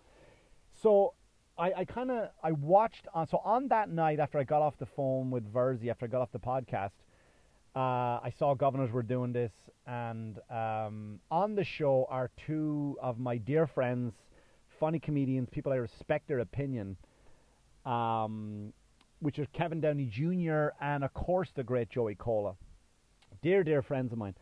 So 0.83 1.13
I, 1.59 1.73
I 1.77 1.85
kind 1.85 2.11
of 2.11 2.31
I 2.43 2.53
watched 2.53 3.07
on 3.13 3.29
so 3.29 3.43
on 3.45 3.69
that 3.69 3.91
night 3.91 4.19
after 4.19 4.39
I 4.39 4.45
got 4.45 4.63
off 4.63 4.79
the 4.79 4.87
phone 4.87 5.31
with 5.31 5.45
Verzi 5.53 5.91
after 5.91 6.07
I 6.07 6.09
got 6.09 6.23
off 6.23 6.33
the 6.33 6.39
podcast, 6.39 6.93
uh, 7.77 8.21
I 8.23 8.33
saw 8.39 8.55
governors 8.55 8.91
were 8.91 9.03
doing 9.03 9.33
this, 9.33 9.53
and 9.87 10.39
um, 10.51 11.21
on 11.31 11.55
the 11.55 11.65
show 11.65 12.07
are 12.11 12.31
two 12.47 12.97
of 13.01 13.19
my 13.19 13.37
dear 13.37 13.67
friends, 13.67 14.13
funny 14.81 14.99
comedians, 14.99 15.49
people 15.51 15.73
I 15.73 15.77
respect 15.77 16.29
their 16.29 16.41
opinion, 16.41 16.97
um, 17.85 18.73
which 19.21 19.39
are 19.39 19.47
Kevin 19.47 19.81
Downey 19.81 20.07
Jr. 20.07 20.69
and 20.81 21.05
of 21.05 21.13
course 21.15 21.49
the 21.55 21.63
great 21.63 21.91
Joey 21.91 22.15
Kola, 22.15 22.55
dear 23.43 23.65
dear 23.65 23.83
friends 23.83 24.13
of 24.13 24.19
mine. 24.19 24.35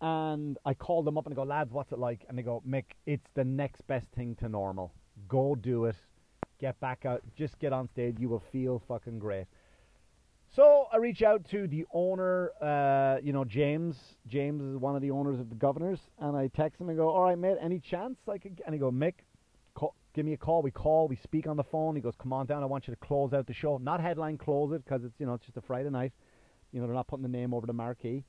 And 0.00 0.58
I 0.64 0.74
called 0.74 1.06
them 1.06 1.16
up 1.16 1.24
and 1.26 1.32
I 1.32 1.36
go, 1.36 1.42
lads, 1.42 1.72
what's 1.72 1.90
it 1.92 1.98
like? 1.98 2.24
And 2.28 2.36
they 2.36 2.42
go, 2.42 2.62
Mick, 2.68 2.84
it's 3.06 3.26
the 3.34 3.44
next 3.44 3.86
best 3.86 4.06
thing 4.14 4.36
to 4.40 4.48
normal. 4.48 4.92
Go 5.26 5.54
do 5.54 5.86
it. 5.86 5.96
Get 6.60 6.78
back 6.80 7.06
out. 7.06 7.22
Just 7.34 7.58
get 7.58 7.72
on 7.72 7.88
stage. 7.88 8.16
You 8.18 8.28
will 8.28 8.42
feel 8.52 8.82
fucking 8.88 9.18
great. 9.18 9.46
So 10.54 10.86
I 10.92 10.96
reach 10.96 11.22
out 11.22 11.44
to 11.50 11.66
the 11.66 11.84
owner, 11.92 12.50
uh, 12.62 13.20
you 13.22 13.32
know, 13.32 13.44
James. 13.44 13.96
James 14.26 14.62
is 14.62 14.76
one 14.76 14.96
of 14.96 15.02
the 15.02 15.10
owners 15.10 15.38
of 15.38 15.50
the 15.50 15.54
Governors, 15.54 15.98
and 16.18 16.36
I 16.36 16.48
text 16.48 16.80
him 16.80 16.88
and 16.88 16.96
go, 16.96 17.10
"All 17.10 17.24
right, 17.24 17.38
mate, 17.38 17.58
any 17.60 17.78
chance 17.78 18.18
could?" 18.24 18.62
And 18.64 18.74
he 18.74 18.78
go, 18.78 18.90
"Mick, 18.90 19.14
call, 19.74 19.94
give 20.14 20.24
me 20.24 20.32
a 20.32 20.36
call." 20.38 20.62
We 20.62 20.70
call, 20.70 21.08
we 21.08 21.16
speak 21.16 21.46
on 21.46 21.56
the 21.56 21.64
phone. 21.64 21.94
He 21.94 22.00
goes, 22.00 22.16
"Come 22.16 22.32
on 22.32 22.46
down. 22.46 22.62
I 22.62 22.66
want 22.66 22.88
you 22.88 22.94
to 22.94 23.00
close 23.00 23.34
out 23.34 23.46
the 23.46 23.52
show. 23.52 23.76
Not 23.76 24.00
headline 24.00 24.38
close 24.38 24.72
it 24.72 24.82
because 24.84 25.04
it's 25.04 25.20
you 25.20 25.26
know 25.26 25.34
it's 25.34 25.44
just 25.44 25.58
a 25.58 25.62
Friday 25.62 25.90
night. 25.90 26.12
You 26.72 26.80
know 26.80 26.86
they're 26.86 26.96
not 26.96 27.06
putting 27.06 27.22
the 27.22 27.28
name 27.28 27.52
over 27.52 27.66
the 27.66 27.74
marquee." 27.74 28.24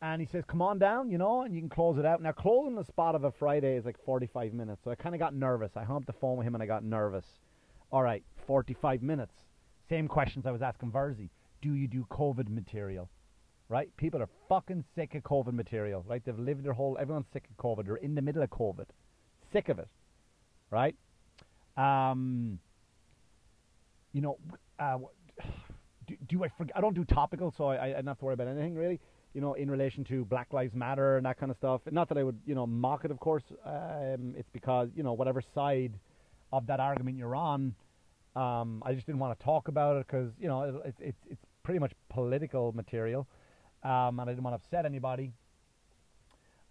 And 0.00 0.20
he 0.20 0.26
says, 0.26 0.44
"Come 0.46 0.62
on 0.62 0.78
down, 0.78 1.10
you 1.10 1.18
know, 1.18 1.42
and 1.42 1.54
you 1.54 1.60
can 1.60 1.68
close 1.68 1.98
it 1.98 2.06
out." 2.06 2.22
Now 2.22 2.32
closing 2.32 2.74
the 2.74 2.84
spot 2.84 3.14
of 3.14 3.24
a 3.24 3.30
Friday 3.32 3.76
is 3.76 3.84
like 3.84 3.98
45 4.04 4.54
minutes, 4.54 4.82
so 4.82 4.90
I 4.90 4.94
kind 4.94 5.14
of 5.14 5.18
got 5.18 5.34
nervous. 5.34 5.76
I 5.76 5.84
humped 5.84 6.06
the 6.06 6.12
phone 6.14 6.38
with 6.38 6.46
him 6.46 6.54
and 6.54 6.62
I 6.62 6.66
got 6.66 6.84
nervous. 6.84 7.26
All 7.92 8.02
right, 8.02 8.24
45 8.46 9.02
minutes. 9.02 9.34
Same 9.88 10.08
questions 10.08 10.46
I 10.46 10.50
was 10.50 10.62
asking 10.62 10.90
Verzi. 10.90 11.28
Do 11.62 11.74
you 11.74 11.88
do 11.88 12.06
COVID 12.10 12.48
material? 12.48 13.08
Right? 13.68 13.94
People 13.96 14.22
are 14.22 14.28
fucking 14.48 14.84
sick 14.94 15.14
of 15.14 15.22
COVID 15.22 15.54
material, 15.54 16.04
right? 16.06 16.22
They've 16.24 16.38
lived 16.38 16.64
their 16.64 16.74
whole, 16.74 16.98
everyone's 17.00 17.26
sick 17.32 17.44
of 17.50 17.56
COVID. 17.56 17.86
They're 17.86 17.96
in 17.96 18.14
the 18.14 18.22
middle 18.22 18.42
of 18.42 18.50
COVID. 18.50 18.86
Sick 19.52 19.68
of 19.68 19.78
it, 19.78 19.88
right? 20.70 20.94
Um, 21.76 22.58
you 24.12 24.20
know, 24.20 24.38
uh, 24.78 24.98
do, 26.06 26.16
do 26.28 26.44
I 26.44 26.48
forget? 26.56 26.76
I 26.76 26.80
don't 26.80 26.94
do 26.94 27.04
topical, 27.04 27.52
so 27.56 27.68
I, 27.68 27.86
I 27.86 27.92
don't 27.92 28.06
have 28.06 28.18
to 28.18 28.24
worry 28.24 28.34
about 28.34 28.48
anything 28.48 28.74
really. 28.74 29.00
You 29.32 29.40
know, 29.40 29.54
in 29.54 29.68
relation 29.68 30.04
to 30.04 30.24
Black 30.26 30.52
Lives 30.52 30.74
Matter 30.74 31.16
and 31.16 31.26
that 31.26 31.38
kind 31.40 31.50
of 31.50 31.56
stuff. 31.56 31.80
Not 31.90 32.08
that 32.10 32.18
I 32.18 32.22
would, 32.22 32.38
you 32.46 32.54
know, 32.54 32.68
mock 32.68 33.04
it, 33.04 33.10
of 33.10 33.18
course. 33.18 33.42
Um, 33.66 34.34
it's 34.36 34.48
because 34.52 34.90
you 34.94 35.02
know 35.02 35.12
whatever 35.12 35.42
side 35.54 35.94
of 36.52 36.68
that 36.68 36.78
argument 36.78 37.18
you're 37.18 37.34
on, 37.34 37.74
um, 38.36 38.82
I 38.84 38.94
just 38.94 39.06
didn't 39.06 39.20
want 39.20 39.38
to 39.38 39.44
talk 39.44 39.68
about 39.68 39.96
it 39.96 40.06
because 40.06 40.32
you 40.38 40.48
know 40.48 40.62
it, 40.62 40.74
it, 40.88 40.94
it's 41.00 41.22
it's 41.30 41.44
pretty 41.62 41.78
much 41.78 41.92
political 42.08 42.72
material, 42.72 43.28
um, 43.82 44.18
and 44.18 44.22
I 44.22 44.32
didn't 44.32 44.42
want 44.42 44.60
to 44.60 44.64
upset 44.64 44.84
anybody. 44.84 45.32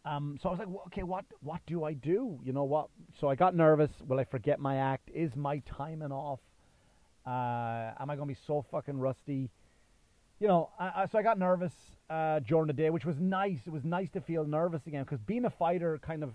Um, 0.05 0.37
so 0.41 0.49
I 0.49 0.51
was 0.51 0.59
like, 0.59 0.67
well, 0.67 0.83
okay, 0.87 1.03
what 1.03 1.25
what 1.41 1.61
do 1.65 1.85
I 1.85 1.93
do? 1.93 2.39
You 2.43 2.51
know 2.51 2.65
what? 2.65 2.89
So 3.19 3.29
I 3.29 3.35
got 3.35 3.55
nervous. 3.55 3.91
Will 4.05 4.19
I 4.19 4.25
forget 4.25 4.59
my 4.59 4.77
act? 4.77 5.09
Is 5.13 5.35
my 5.35 5.59
timing 5.59 6.11
off? 6.11 6.39
Uh, 7.25 7.93
am 7.99 8.09
I 8.09 8.15
going 8.17 8.27
to 8.27 8.33
be 8.33 8.39
so 8.45 8.65
fucking 8.69 8.99
rusty? 8.99 9.49
You 10.41 10.47
know, 10.49 10.71
I, 10.77 11.03
I, 11.03 11.05
so 11.05 11.17
I 11.17 11.21
got 11.23 11.39
nervous 11.39 11.71
uh, 12.09 12.39
during 12.39 12.67
the 12.67 12.73
day, 12.73 12.89
which 12.89 13.05
was 13.05 13.17
nice. 13.17 13.59
It 13.65 13.71
was 13.71 13.85
nice 13.85 14.09
to 14.11 14.19
feel 14.19 14.43
nervous 14.43 14.85
again 14.87 15.03
because 15.03 15.21
being 15.21 15.45
a 15.45 15.49
fighter, 15.49 15.97
kind 16.05 16.21
of, 16.21 16.33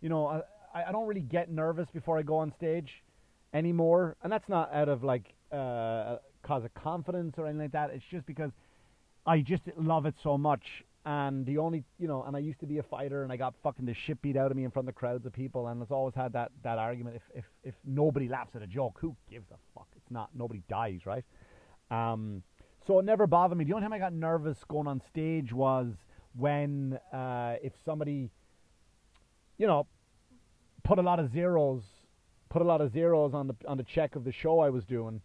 you 0.00 0.08
know, 0.08 0.26
I, 0.74 0.82
I 0.88 0.90
don't 0.90 1.06
really 1.06 1.20
get 1.20 1.52
nervous 1.52 1.88
before 1.92 2.18
I 2.18 2.22
go 2.22 2.38
on 2.38 2.50
stage 2.50 3.04
anymore, 3.54 4.16
and 4.22 4.30
that's 4.30 4.48
not 4.48 4.74
out 4.74 4.88
of 4.88 5.02
like 5.02 5.32
uh, 5.52 6.16
cause 6.42 6.64
of 6.64 6.74
confidence 6.74 7.36
or 7.38 7.46
anything 7.46 7.62
like 7.62 7.72
that. 7.72 7.90
It's 7.90 8.04
just 8.10 8.26
because 8.26 8.50
I 9.26 9.40
just 9.40 9.62
love 9.78 10.04
it 10.04 10.14
so 10.22 10.36
much. 10.36 10.84
And 11.06 11.44
the 11.44 11.58
only, 11.58 11.84
you 11.98 12.08
know, 12.08 12.24
and 12.24 12.34
I 12.34 12.38
used 12.38 12.60
to 12.60 12.66
be 12.66 12.78
a 12.78 12.82
fighter, 12.82 13.22
and 13.22 13.32
I 13.32 13.36
got 13.36 13.54
fucking 13.62 13.84
the 13.84 13.94
shit 14.06 14.20
beat 14.22 14.38
out 14.38 14.50
of 14.50 14.56
me 14.56 14.64
in 14.64 14.70
front 14.70 14.88
of 14.88 14.94
crowds 14.94 15.26
of 15.26 15.34
people, 15.34 15.68
and 15.68 15.80
it's 15.82 15.90
always 15.90 16.14
had 16.14 16.32
that 16.32 16.50
that 16.62 16.78
argument. 16.78 17.16
If 17.16 17.22
if 17.34 17.44
if 17.62 17.74
nobody 17.84 18.26
laughs 18.26 18.56
at 18.56 18.62
a 18.62 18.66
joke, 18.66 18.98
who 19.00 19.14
gives 19.30 19.50
a 19.50 19.56
fuck? 19.74 19.86
It's 19.96 20.10
not 20.10 20.30
nobody 20.34 20.62
dies, 20.68 21.00
right? 21.04 21.24
Um, 21.90 22.42
so 22.86 22.98
it 22.98 23.04
never 23.04 23.26
bothered 23.26 23.56
me. 23.58 23.64
The 23.64 23.74
only 23.74 23.84
time 23.84 23.92
I 23.92 23.98
got 23.98 24.14
nervous 24.14 24.58
going 24.66 24.86
on 24.86 25.02
stage 25.10 25.52
was 25.52 25.92
when 26.36 26.98
uh, 27.12 27.56
if 27.62 27.72
somebody, 27.84 28.30
you 29.58 29.66
know, 29.66 29.86
put 30.84 30.98
a 30.98 31.02
lot 31.02 31.20
of 31.20 31.30
zeros 31.32 31.82
put 32.54 32.62
a 32.62 32.64
lot 32.64 32.80
of 32.80 32.92
zeros 32.92 33.34
on 33.34 33.48
the 33.48 33.56
on 33.66 33.76
the 33.76 33.82
check 33.82 34.14
of 34.14 34.22
the 34.22 34.30
show 34.30 34.60
I 34.60 34.70
was 34.70 34.84
doing, 34.84 35.20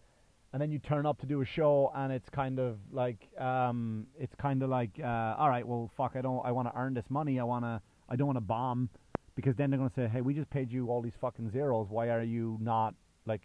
and 0.51 0.59
then 0.59 0.71
you 0.71 0.79
turn 0.79 1.05
up 1.05 1.19
to 1.19 1.27
do 1.27 1.41
a 1.41 1.45
show 1.45 1.91
and 1.95 2.11
it's 2.11 2.27
kind 2.27 2.57
of 2.57 2.79
like 2.91 3.19
um, 3.39 4.07
it's 4.19 4.33
kind 4.41 4.63
of 4.63 4.69
like 4.71 4.89
uh, 4.99 5.35
all 5.37 5.47
right, 5.47 5.65
well 5.65 5.91
fuck, 5.95 6.13
I 6.15 6.21
don't 6.21 6.43
I 6.43 6.51
want 6.51 6.67
to 6.69 6.73
earn 6.75 6.95
this 6.95 7.05
money, 7.07 7.39
I 7.39 7.43
want 7.43 7.65
to 7.65 7.79
I 8.09 8.15
don't 8.15 8.25
want 8.25 8.37
to 8.37 8.41
bomb, 8.41 8.89
because 9.35 9.55
then 9.57 9.69
they're 9.69 9.77
gonna 9.77 9.91
say, 9.95 10.07
hey, 10.07 10.21
we 10.21 10.33
just 10.33 10.49
paid 10.49 10.71
you 10.71 10.87
all 10.87 11.03
these 11.03 11.13
fucking 11.21 11.51
zeros, 11.51 11.85
why 11.87 12.09
are 12.09 12.23
you 12.23 12.57
not 12.59 12.95
like, 13.27 13.43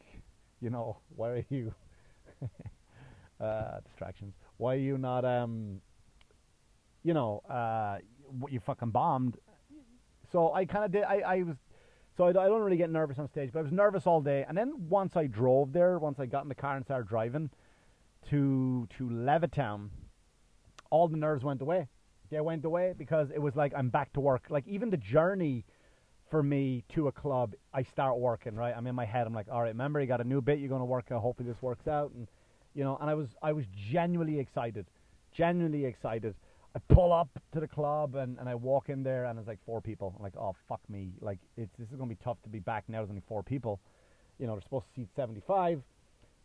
you 0.62 0.70
know, 0.70 0.96
why 1.14 1.28
are 1.28 1.44
you 1.50 1.74
uh, 3.38 3.80
distractions? 3.86 4.32
Why 4.56 4.76
are 4.76 4.78
you 4.78 4.96
not 4.96 5.26
um, 5.26 5.82
you 7.02 7.12
know, 7.12 7.42
uh, 7.50 7.98
what 8.40 8.50
you 8.50 8.60
fucking 8.60 8.92
bombed? 8.92 9.36
So 10.32 10.54
I 10.54 10.64
kind 10.64 10.86
of 10.86 10.90
did. 10.90 11.02
I, 11.04 11.18
I 11.18 11.42
was 11.42 11.56
so 12.16 12.24
I, 12.24 12.28
I, 12.30 12.48
don't 12.48 12.62
really 12.62 12.76
get 12.76 12.90
nervous 12.90 13.18
on 13.18 13.28
stage, 13.28 13.50
but 13.52 13.60
I 13.60 13.62
was 13.62 13.72
nervous 13.72 14.06
all 14.06 14.20
day. 14.20 14.44
And 14.48 14.56
then 14.56 14.88
once 14.88 15.16
I 15.16 15.26
drove 15.26 15.72
there, 15.72 15.98
once 15.98 16.20
I 16.20 16.26
got 16.26 16.42
in 16.42 16.48
the 16.48 16.54
car 16.54 16.76
and 16.76 16.84
started 16.84 17.08
driving 17.08 17.50
to 18.30 18.88
to 18.98 19.08
Levittown, 19.08 19.88
all 20.90 21.08
the 21.08 21.16
nerves 21.16 21.44
went 21.44 21.60
away. 21.60 21.88
They 22.30 22.40
went 22.40 22.64
away 22.64 22.94
because 22.96 23.30
it 23.30 23.40
was 23.40 23.56
like 23.56 23.72
I'm 23.76 23.88
back 23.88 24.12
to 24.14 24.20
work. 24.20 24.46
Like 24.48 24.66
even 24.66 24.90
the 24.90 24.96
journey 24.96 25.64
for 26.30 26.42
me 26.42 26.84
to 26.90 27.08
a 27.08 27.12
club, 27.12 27.54
I 27.72 27.82
start 27.82 28.18
working. 28.18 28.54
Right, 28.54 28.74
I'm 28.76 28.86
in 28.86 28.94
my 28.94 29.04
head. 29.04 29.26
I'm 29.26 29.34
like, 29.34 29.48
all 29.50 29.62
right, 29.62 29.68
remember 29.68 30.00
you 30.00 30.06
got 30.06 30.20
a 30.20 30.24
new 30.24 30.40
bit 30.40 30.58
you're 30.58 30.68
going 30.68 30.80
to 30.80 30.86
work. 30.86 31.10
Hopefully 31.10 31.48
this 31.48 31.60
works 31.62 31.88
out. 31.88 32.12
And 32.12 32.28
you 32.74 32.84
know, 32.84 32.96
and 33.00 33.10
I 33.10 33.14
was 33.14 33.28
I 33.42 33.52
was 33.52 33.66
genuinely 33.90 34.38
excited, 34.38 34.86
genuinely 35.32 35.84
excited. 35.84 36.34
I 36.76 36.80
pull 36.92 37.12
up 37.12 37.28
to 37.52 37.60
the 37.60 37.68
club 37.68 38.16
and, 38.16 38.36
and 38.38 38.48
I 38.48 38.54
walk 38.54 38.88
in 38.88 39.04
there 39.04 39.26
and 39.26 39.38
it's 39.38 39.46
like 39.46 39.60
four 39.64 39.80
people. 39.80 40.12
I'm 40.16 40.22
like, 40.22 40.36
oh 40.36 40.54
fuck 40.68 40.80
me! 40.88 41.12
Like 41.20 41.38
it's 41.56 41.70
this 41.78 41.88
is 41.88 41.94
gonna 41.96 42.08
be 42.08 42.18
tough 42.22 42.38
to 42.42 42.48
be 42.48 42.58
back 42.58 42.84
now. 42.88 42.98
There's 42.98 43.10
only 43.10 43.22
four 43.28 43.42
people. 43.42 43.80
You 44.38 44.46
know, 44.46 44.54
they're 44.54 44.62
supposed 44.62 44.86
to 44.94 45.00
seat 45.02 45.08
75. 45.14 45.82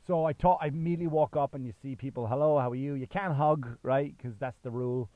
So 0.05 0.25
I 0.25 0.33
talk. 0.33 0.59
I 0.61 0.67
immediately 0.67 1.07
walk 1.07 1.35
up 1.35 1.55
and 1.55 1.65
you 1.65 1.73
see 1.81 1.95
people. 1.95 2.27
Hello, 2.27 2.59
how 2.59 2.69
are 2.69 2.75
you? 2.75 2.93
You 2.93 3.07
can't 3.07 3.33
hug, 3.33 3.67
right? 3.81 4.15
Because 4.15 4.37
that's 4.39 4.57
the 4.63 4.69
rule. 4.69 5.09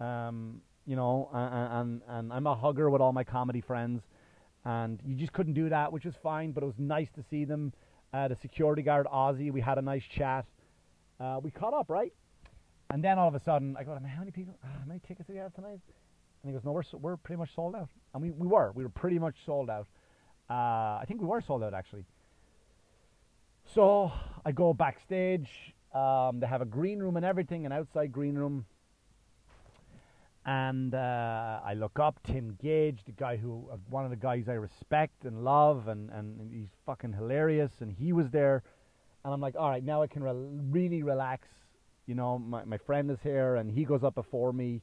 Um, 0.00 0.60
you 0.86 0.96
know, 0.96 1.30
and, 1.32 1.72
and 1.72 2.02
and 2.08 2.32
I'm 2.32 2.46
a 2.46 2.54
hugger 2.54 2.90
with 2.90 3.00
all 3.00 3.12
my 3.12 3.24
comedy 3.24 3.62
friends, 3.62 4.02
and 4.66 5.00
you 5.06 5.14
just 5.14 5.32
couldn't 5.32 5.54
do 5.54 5.70
that, 5.70 5.92
which 5.92 6.04
was 6.04 6.14
fine. 6.22 6.52
But 6.52 6.62
it 6.62 6.66
was 6.66 6.78
nice 6.78 7.08
to 7.14 7.24
see 7.30 7.46
them. 7.46 7.72
Uh, 8.12 8.28
the 8.28 8.36
security 8.40 8.82
guard 8.82 9.06
Ozzy, 9.06 9.50
we 9.50 9.60
had 9.62 9.78
a 9.78 9.82
nice 9.82 10.04
chat. 10.16 10.44
Uh, 11.20 11.40
we 11.42 11.50
caught 11.50 11.74
up, 11.74 11.88
right? 11.88 12.12
And 12.90 13.04
then 13.04 13.18
all 13.18 13.28
of 13.28 13.34
a 13.34 13.40
sudden, 13.40 13.76
I 13.78 13.84
go, 13.84 13.92
how 13.92 14.18
many 14.18 14.30
people, 14.30 14.54
uh, 14.64 14.68
how 14.68 14.86
many 14.86 15.00
tickets 15.06 15.26
do 15.26 15.34
you 15.34 15.40
have 15.40 15.52
tonight? 15.54 15.80
And 16.42 16.50
he 16.50 16.52
goes, 16.52 16.64
no, 16.64 16.72
we're, 16.72 16.82
we're 16.98 17.16
pretty 17.16 17.38
much 17.38 17.54
sold 17.54 17.74
out. 17.74 17.88
And 18.14 18.22
we, 18.22 18.30
we 18.30 18.46
were. 18.46 18.72
We 18.72 18.82
were 18.82 18.90
pretty 18.90 19.18
much 19.18 19.36
sold 19.44 19.68
out. 19.68 19.86
Uh, 20.48 20.98
I 21.00 21.04
think 21.06 21.20
we 21.20 21.26
were 21.26 21.42
sold 21.42 21.62
out, 21.62 21.74
actually. 21.74 22.04
So 23.74 24.10
I 24.46 24.52
go 24.52 24.72
backstage. 24.72 25.50
Um, 25.92 26.40
they 26.40 26.46
have 26.46 26.62
a 26.62 26.66
green 26.66 26.98
room 27.00 27.16
and 27.16 27.26
everything, 27.26 27.66
an 27.66 27.72
outside 27.72 28.10
green 28.12 28.36
room. 28.36 28.64
And 30.46 30.94
uh, 30.94 31.60
I 31.62 31.74
look 31.74 31.98
up 31.98 32.20
Tim 32.22 32.56
Gage, 32.62 33.00
the 33.04 33.12
guy 33.12 33.36
who, 33.36 33.68
uh, 33.70 33.76
one 33.90 34.04
of 34.04 34.10
the 34.10 34.16
guys 34.16 34.48
I 34.48 34.54
respect 34.54 35.26
and 35.26 35.44
love, 35.44 35.88
and, 35.88 36.08
and 36.08 36.50
he's 36.50 36.70
fucking 36.86 37.12
hilarious. 37.12 37.72
And 37.80 37.92
he 37.92 38.14
was 38.14 38.30
there. 38.30 38.62
And 39.24 39.34
I'm 39.34 39.42
like, 39.42 39.56
all 39.58 39.68
right, 39.68 39.84
now 39.84 40.00
I 40.00 40.06
can 40.06 40.22
re- 40.22 40.32
really 40.70 41.02
relax 41.02 41.48
you 42.08 42.14
know, 42.14 42.38
my, 42.38 42.64
my 42.64 42.78
friend 42.78 43.10
is 43.10 43.18
here 43.22 43.56
and 43.56 43.70
he 43.70 43.84
goes 43.84 44.02
up 44.02 44.14
before 44.14 44.52
me. 44.52 44.80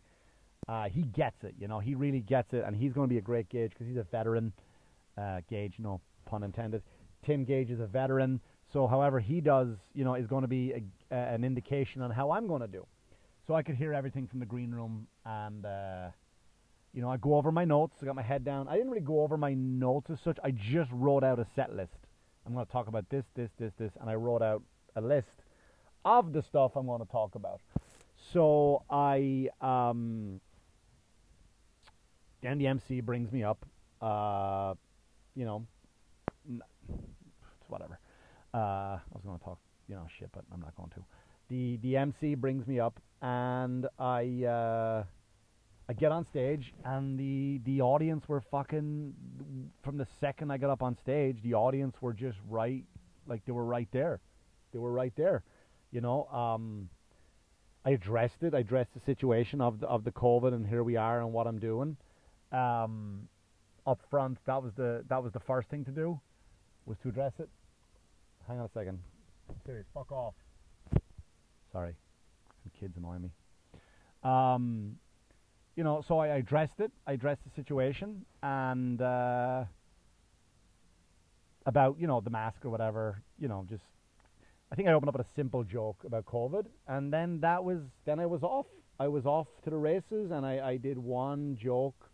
Uh, 0.70 0.86
he 0.88 1.01
gets 1.01 1.44
it, 1.44 1.53
you 1.60 1.67
know, 1.67 1.79
he 1.79 1.94
really 1.94 2.22
gets 2.22 2.53
it, 2.53 2.63
and 2.65 2.75
he's 2.75 2.94
going 2.94 3.08
to 3.08 3.13
be 3.13 3.20
a 3.20 3.22
great 3.22 3.50
Gage 3.50 3.72
because 3.72 3.88
he's 3.88 3.98
a 3.98 4.05
veteran. 4.12 4.51
Uh, 5.17 5.41
Gage, 5.50 5.75
no 5.77 6.01
pun 6.25 6.44
intended. 6.44 6.82
Tim 7.24 7.46
Gage 7.46 7.70
is 7.70 7.79
a 7.79 7.86
veteran, 7.86 8.39
so 8.74 8.88
however 8.88 9.20
he 9.20 9.41
does, 9.41 9.75
you 9.94 10.03
know, 10.03 10.15
is 10.15 10.25
going 10.25 10.41
to 10.41 10.48
be 10.48 10.74
a, 11.12 11.15
an 11.15 11.44
indication 11.44 12.01
on 12.01 12.10
how 12.10 12.32
I'm 12.32 12.48
going 12.48 12.62
to 12.62 12.67
do. 12.67 12.86
So 13.46 13.53
I 13.53 13.62
could 13.62 13.75
hear 13.75 13.94
everything 13.94 14.27
from 14.27 14.39
the 14.39 14.46
green 14.46 14.72
room, 14.72 15.05
and 15.24 15.65
uh, 15.65 16.08
you 16.94 17.01
know, 17.01 17.10
I 17.10 17.17
go 17.17 17.36
over 17.36 17.51
my 17.51 17.65
notes. 17.65 17.94
I 18.01 18.05
got 18.05 18.15
my 18.15 18.24
head 18.24 18.44
down. 18.44 18.67
I 18.67 18.74
didn't 18.75 18.89
really 18.89 19.05
go 19.05 19.22
over 19.22 19.38
my 19.38 19.53
notes 19.53 20.10
as 20.12 20.17
such. 20.24 20.38
I 20.44 20.50
just 20.50 20.89
wrote 20.91 21.24
out 21.24 21.38
a 21.38 21.46
set 21.55 21.75
list. 21.75 21.94
I'm 22.48 22.53
going 22.53 22.65
to 22.65 22.72
talk 22.72 22.88
about 22.88 23.08
this, 23.10 23.24
this, 23.36 23.50
this, 23.60 23.72
this, 23.77 23.91
and 24.01 24.10
I 24.10 24.15
wrote 24.15 24.41
out 24.41 24.63
a 24.96 25.01
list 25.01 25.27
of 26.05 26.31
the 26.31 26.41
stuff 26.41 26.75
I'm 26.75 26.85
going 26.85 27.01
to 27.01 27.12
talk 27.12 27.35
about. 27.35 27.59
So 28.31 28.83
I, 28.89 29.50
um, 29.59 30.39
then 32.41 32.59
the 32.59 32.67
MC 32.67 33.01
brings 33.01 33.31
me 33.31 33.43
up. 33.43 33.65
Uh, 34.01 34.75
you 35.35 35.45
know, 35.45 35.65
whatever. 37.67 38.00
Uh, 38.53 38.57
I 38.57 39.01
was 39.13 39.24
going 39.25 39.38
to 39.38 39.43
talk, 39.43 39.59
you 39.88 39.95
know, 39.95 40.07
shit, 40.17 40.29
but 40.31 40.45
I'm 40.53 40.62
not 40.62 40.75
going 40.75 40.91
to. 40.91 41.03
The 41.50 41.77
the 41.77 41.97
MC 41.97 42.35
brings 42.35 42.65
me 42.65 42.79
up, 42.79 43.00
and 43.21 43.88
I 44.00 44.45
uh, 44.45 45.03
I 45.88 45.93
get 45.93 46.12
on 46.12 46.25
stage, 46.25 46.74
and 46.83 47.19
the 47.19 47.59
the 47.65 47.81
audience 47.81 48.27
were 48.27 48.41
fucking. 48.41 49.13
From 49.83 49.97
the 49.97 50.07
second 50.19 50.51
I 50.51 50.57
got 50.57 50.69
up 50.69 50.81
on 50.81 50.97
stage, 50.97 51.38
the 51.43 51.53
audience 51.53 51.95
were 52.01 52.13
just 52.13 52.38
right, 52.50 52.83
like 53.27 53.45
they 53.45 53.51
were 53.51 53.65
right 53.65 53.88
there. 53.91 54.19
They 54.74 54.79
were 54.79 54.91
right 54.91 55.13
there. 55.15 55.43
You 55.95 56.01
know, 56.01 56.25
um, 56.25 56.89
I 57.85 57.91
addressed 57.91 58.43
it. 58.43 58.53
I 58.53 58.59
addressed 58.59 58.93
the 58.93 58.99
situation 59.05 59.61
of 59.61 59.79
the, 59.79 59.87
of 59.87 60.03
the 60.03 60.11
COVID, 60.11 60.53
and 60.53 60.67
here 60.67 60.83
we 60.83 60.97
are, 60.97 61.21
and 61.21 61.31
what 61.31 61.47
I'm 61.47 61.57
doing. 61.57 61.95
Um, 62.51 63.29
up 63.87 64.01
front, 64.11 64.37
that 64.45 64.61
was 64.61 64.73
the 64.75 65.05
that 65.07 65.23
was 65.23 65.31
the 65.31 65.39
first 65.39 65.69
thing 65.69 65.85
to 65.85 65.91
do, 65.91 66.19
was 66.85 66.97
to 67.03 67.07
address 67.07 67.31
it. 67.39 67.47
Hang 68.45 68.59
on 68.59 68.65
a 68.65 68.69
second. 68.73 68.99
I'm 69.47 69.55
serious. 69.65 69.85
Fuck 69.93 70.11
off. 70.11 70.33
Sorry. 71.71 71.95
fucking 72.65 72.77
kids 72.77 72.97
annoy 72.97 73.19
me. 73.19 73.29
Um, 74.21 74.97
you 75.77 75.85
know, 75.85 76.03
so 76.05 76.19
I 76.19 76.27
addressed 76.27 76.81
it. 76.81 76.91
I 77.07 77.13
addressed 77.13 77.45
the 77.45 77.51
situation 77.55 78.25
and 78.43 79.01
uh, 79.01 79.63
about 81.65 81.95
you 82.01 82.07
know 82.07 82.19
the 82.19 82.31
mask 82.31 82.65
or 82.65 82.69
whatever. 82.69 83.21
You 83.39 83.47
know, 83.47 83.65
just 83.69 83.83
I 84.75 84.77
think 84.77 84.89
I 84.89 84.91
opened 84.91 85.08
up 85.08 85.17
with 85.17 85.25
a 85.25 85.29
simple 85.38 85.63
joke 85.63 86.03
about 86.05 86.25
COVID, 86.25 86.65
and 86.89 87.13
then 87.13 87.39
that 87.39 87.63
was 87.63 87.79
then 88.03 88.20
I 88.20 88.25
was 88.25 88.44
off. 88.44 88.65
I 89.00 89.08
was 89.08 89.25
off 89.25 89.48
to 89.63 89.70
the 89.70 89.77
races, 89.77 90.32
and 90.32 90.46
I, 90.46 90.72
I 90.72 90.75
did 90.75 90.98
one 90.98 91.55
joke 91.55 92.12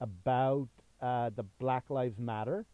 about 0.00 0.68
uh, 1.02 1.28
the 1.36 1.42
Black 1.60 1.90
Lives 1.90 2.18
Matter. 2.18 2.64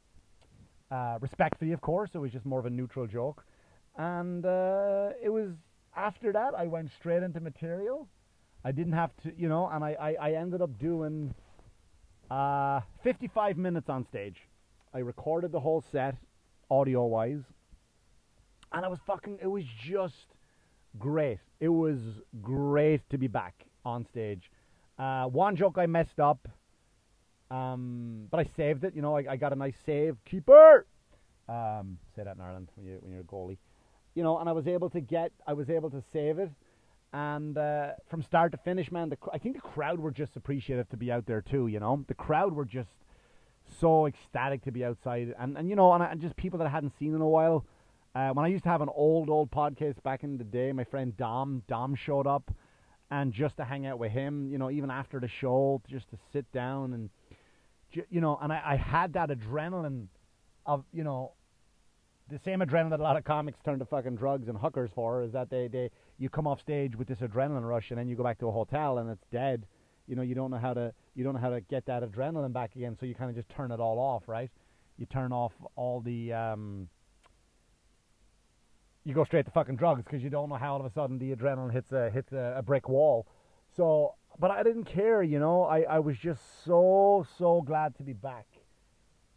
Uh, 0.88 1.18
respectfully, 1.20 1.72
of 1.72 1.80
course, 1.80 2.10
it 2.14 2.18
was 2.18 2.30
just 2.30 2.46
more 2.46 2.60
of 2.60 2.66
a 2.66 2.70
neutral 2.70 3.08
joke, 3.08 3.44
and 3.98 4.46
uh, 4.46 5.08
it 5.20 5.30
was 5.30 5.50
after 5.96 6.32
that 6.32 6.54
I 6.56 6.68
went 6.68 6.92
straight 6.92 7.24
into 7.24 7.40
material. 7.40 8.06
I 8.62 8.70
didn't 8.70 8.92
have 8.92 9.10
to, 9.24 9.32
you 9.36 9.48
know, 9.48 9.66
and 9.66 9.82
I, 9.82 9.96
I, 10.00 10.28
I 10.28 10.32
ended 10.34 10.62
up 10.62 10.78
doing 10.78 11.34
uh, 12.30 12.82
55 13.02 13.58
minutes 13.58 13.88
on 13.88 14.06
stage. 14.06 14.36
I 14.94 14.98
recorded 14.98 15.50
the 15.50 15.58
whole 15.58 15.82
set, 15.90 16.14
audio 16.70 17.04
wise, 17.06 17.42
and 18.74 18.84
I 18.84 18.88
was 18.88 18.98
fucking. 19.06 19.38
It 19.40 19.46
was 19.46 19.64
just 19.86 20.26
great. 20.98 21.38
It 21.60 21.68
was 21.68 21.98
great 22.42 23.08
to 23.10 23.18
be 23.18 23.28
back 23.28 23.64
on 23.84 24.04
stage. 24.04 24.50
Uh, 24.98 25.24
one 25.24 25.56
joke 25.56 25.78
I 25.78 25.86
messed 25.86 26.20
up, 26.20 26.48
um, 27.50 28.26
but 28.30 28.40
I 28.40 28.50
saved 28.56 28.84
it. 28.84 28.94
You 28.94 29.02
know, 29.02 29.16
I, 29.16 29.24
I 29.30 29.36
got 29.36 29.52
a 29.52 29.56
nice 29.56 29.76
save. 29.86 30.16
Keeper. 30.24 30.86
Um, 31.48 31.98
say 32.16 32.24
that 32.24 32.36
in 32.36 32.40
Ireland 32.42 32.68
when 32.74 32.86
you 32.86 32.98
when 33.00 33.12
you're 33.12 33.22
a 33.22 33.24
goalie. 33.24 33.58
You 34.14 34.22
know, 34.22 34.38
and 34.38 34.48
I 34.48 34.52
was 34.52 34.66
able 34.66 34.90
to 34.90 35.00
get. 35.00 35.32
I 35.46 35.52
was 35.52 35.70
able 35.70 35.90
to 35.90 36.02
save 36.12 36.38
it. 36.38 36.50
And 37.12 37.56
uh, 37.56 37.92
from 38.10 38.22
start 38.24 38.50
to 38.52 38.58
finish, 38.58 38.90
man, 38.90 39.08
the, 39.08 39.16
I 39.32 39.38
think 39.38 39.54
the 39.54 39.60
crowd 39.60 40.00
were 40.00 40.10
just 40.10 40.34
appreciative 40.34 40.88
to 40.88 40.96
be 40.96 41.12
out 41.12 41.26
there 41.26 41.42
too. 41.42 41.68
You 41.68 41.78
know, 41.78 42.04
the 42.08 42.14
crowd 42.14 42.52
were 42.54 42.64
just 42.64 42.90
so 43.80 44.06
ecstatic 44.06 44.64
to 44.64 44.72
be 44.72 44.84
outside, 44.84 45.32
and 45.38 45.56
and 45.56 45.68
you 45.68 45.76
know, 45.76 45.92
and, 45.92 46.02
and 46.02 46.20
just 46.20 46.36
people 46.36 46.58
that 46.58 46.66
I 46.66 46.70
hadn't 46.70 46.92
seen 46.98 47.14
in 47.14 47.20
a 47.20 47.28
while. 47.28 47.64
Uh, 48.14 48.30
when 48.30 48.44
I 48.44 48.48
used 48.48 48.62
to 48.64 48.70
have 48.70 48.80
an 48.80 48.88
old 48.94 49.28
old 49.28 49.50
podcast 49.50 50.00
back 50.04 50.22
in 50.22 50.38
the 50.38 50.44
day, 50.44 50.70
my 50.72 50.84
friend 50.84 51.16
Dom 51.16 51.62
Dom 51.66 51.96
showed 51.96 52.26
up, 52.26 52.50
and 53.10 53.32
just 53.32 53.56
to 53.56 53.64
hang 53.64 53.86
out 53.86 53.98
with 53.98 54.12
him, 54.12 54.48
you 54.50 54.58
know, 54.58 54.70
even 54.70 54.90
after 54.90 55.18
the 55.18 55.28
show, 55.28 55.82
just 55.88 56.08
to 56.10 56.18
sit 56.32 56.50
down 56.52 56.92
and, 56.92 57.10
you 58.08 58.20
know, 58.20 58.38
and 58.40 58.52
I, 58.52 58.62
I 58.64 58.76
had 58.76 59.14
that 59.14 59.30
adrenaline 59.30 60.06
of 60.66 60.84
you 60.92 61.02
know 61.02 61.32
the 62.30 62.38
same 62.44 62.60
adrenaline 62.60 62.90
that 62.90 63.00
a 63.00 63.02
lot 63.02 63.16
of 63.16 63.24
comics 63.24 63.58
turn 63.64 63.78
to 63.80 63.84
fucking 63.84 64.16
drugs 64.16 64.48
and 64.48 64.56
hookers 64.56 64.90
for 64.94 65.22
is 65.22 65.32
that 65.32 65.50
they, 65.50 65.68
they 65.68 65.90
you 66.18 66.30
come 66.30 66.46
off 66.46 66.60
stage 66.60 66.96
with 66.96 67.08
this 67.08 67.18
adrenaline 67.18 67.68
rush 67.68 67.90
and 67.90 67.98
then 67.98 68.08
you 68.08 68.16
go 68.16 68.22
back 68.22 68.38
to 68.38 68.46
a 68.46 68.52
hotel 68.52 68.98
and 68.98 69.10
it's 69.10 69.26
dead. 69.30 69.66
You 70.06 70.16
know, 70.16 70.22
you 70.22 70.34
don't 70.34 70.50
know 70.50 70.58
how 70.58 70.74
to 70.74 70.92
you 71.16 71.24
don't 71.24 71.34
know 71.34 71.40
how 71.40 71.50
to 71.50 71.60
get 71.62 71.84
that 71.86 72.02
adrenaline 72.02 72.52
back 72.52 72.76
again, 72.76 72.96
so 72.98 73.06
you 73.06 73.14
kind 73.16 73.30
of 73.30 73.36
just 73.36 73.48
turn 73.48 73.72
it 73.72 73.80
all 73.80 73.98
off, 73.98 74.22
right? 74.28 74.50
You 74.98 75.06
turn 75.06 75.32
off 75.32 75.52
all 75.74 76.00
the 76.00 76.32
um, 76.32 76.88
you 79.04 79.14
go 79.14 79.24
straight 79.24 79.44
to 79.46 79.52
fucking 79.52 79.76
drugs 79.76 80.02
because 80.02 80.22
you 80.22 80.30
don't 80.30 80.48
know 80.48 80.56
how 80.56 80.74
all 80.74 80.80
of 80.80 80.86
a 80.86 80.92
sudden 80.92 81.18
the 81.18 81.34
adrenaline 81.34 81.72
hits 81.72 81.92
a 81.92 82.10
hits 82.10 82.32
a, 82.32 82.54
a 82.58 82.62
brick 82.62 82.88
wall. 82.88 83.26
So, 83.76 84.14
but 84.38 84.50
I 84.50 84.62
didn't 84.62 84.84
care, 84.84 85.22
you 85.22 85.38
know. 85.38 85.64
I 85.64 85.82
I 85.82 85.98
was 85.98 86.16
just 86.18 86.40
so 86.64 87.26
so 87.38 87.62
glad 87.62 87.96
to 87.96 88.02
be 88.02 88.12
back. 88.12 88.46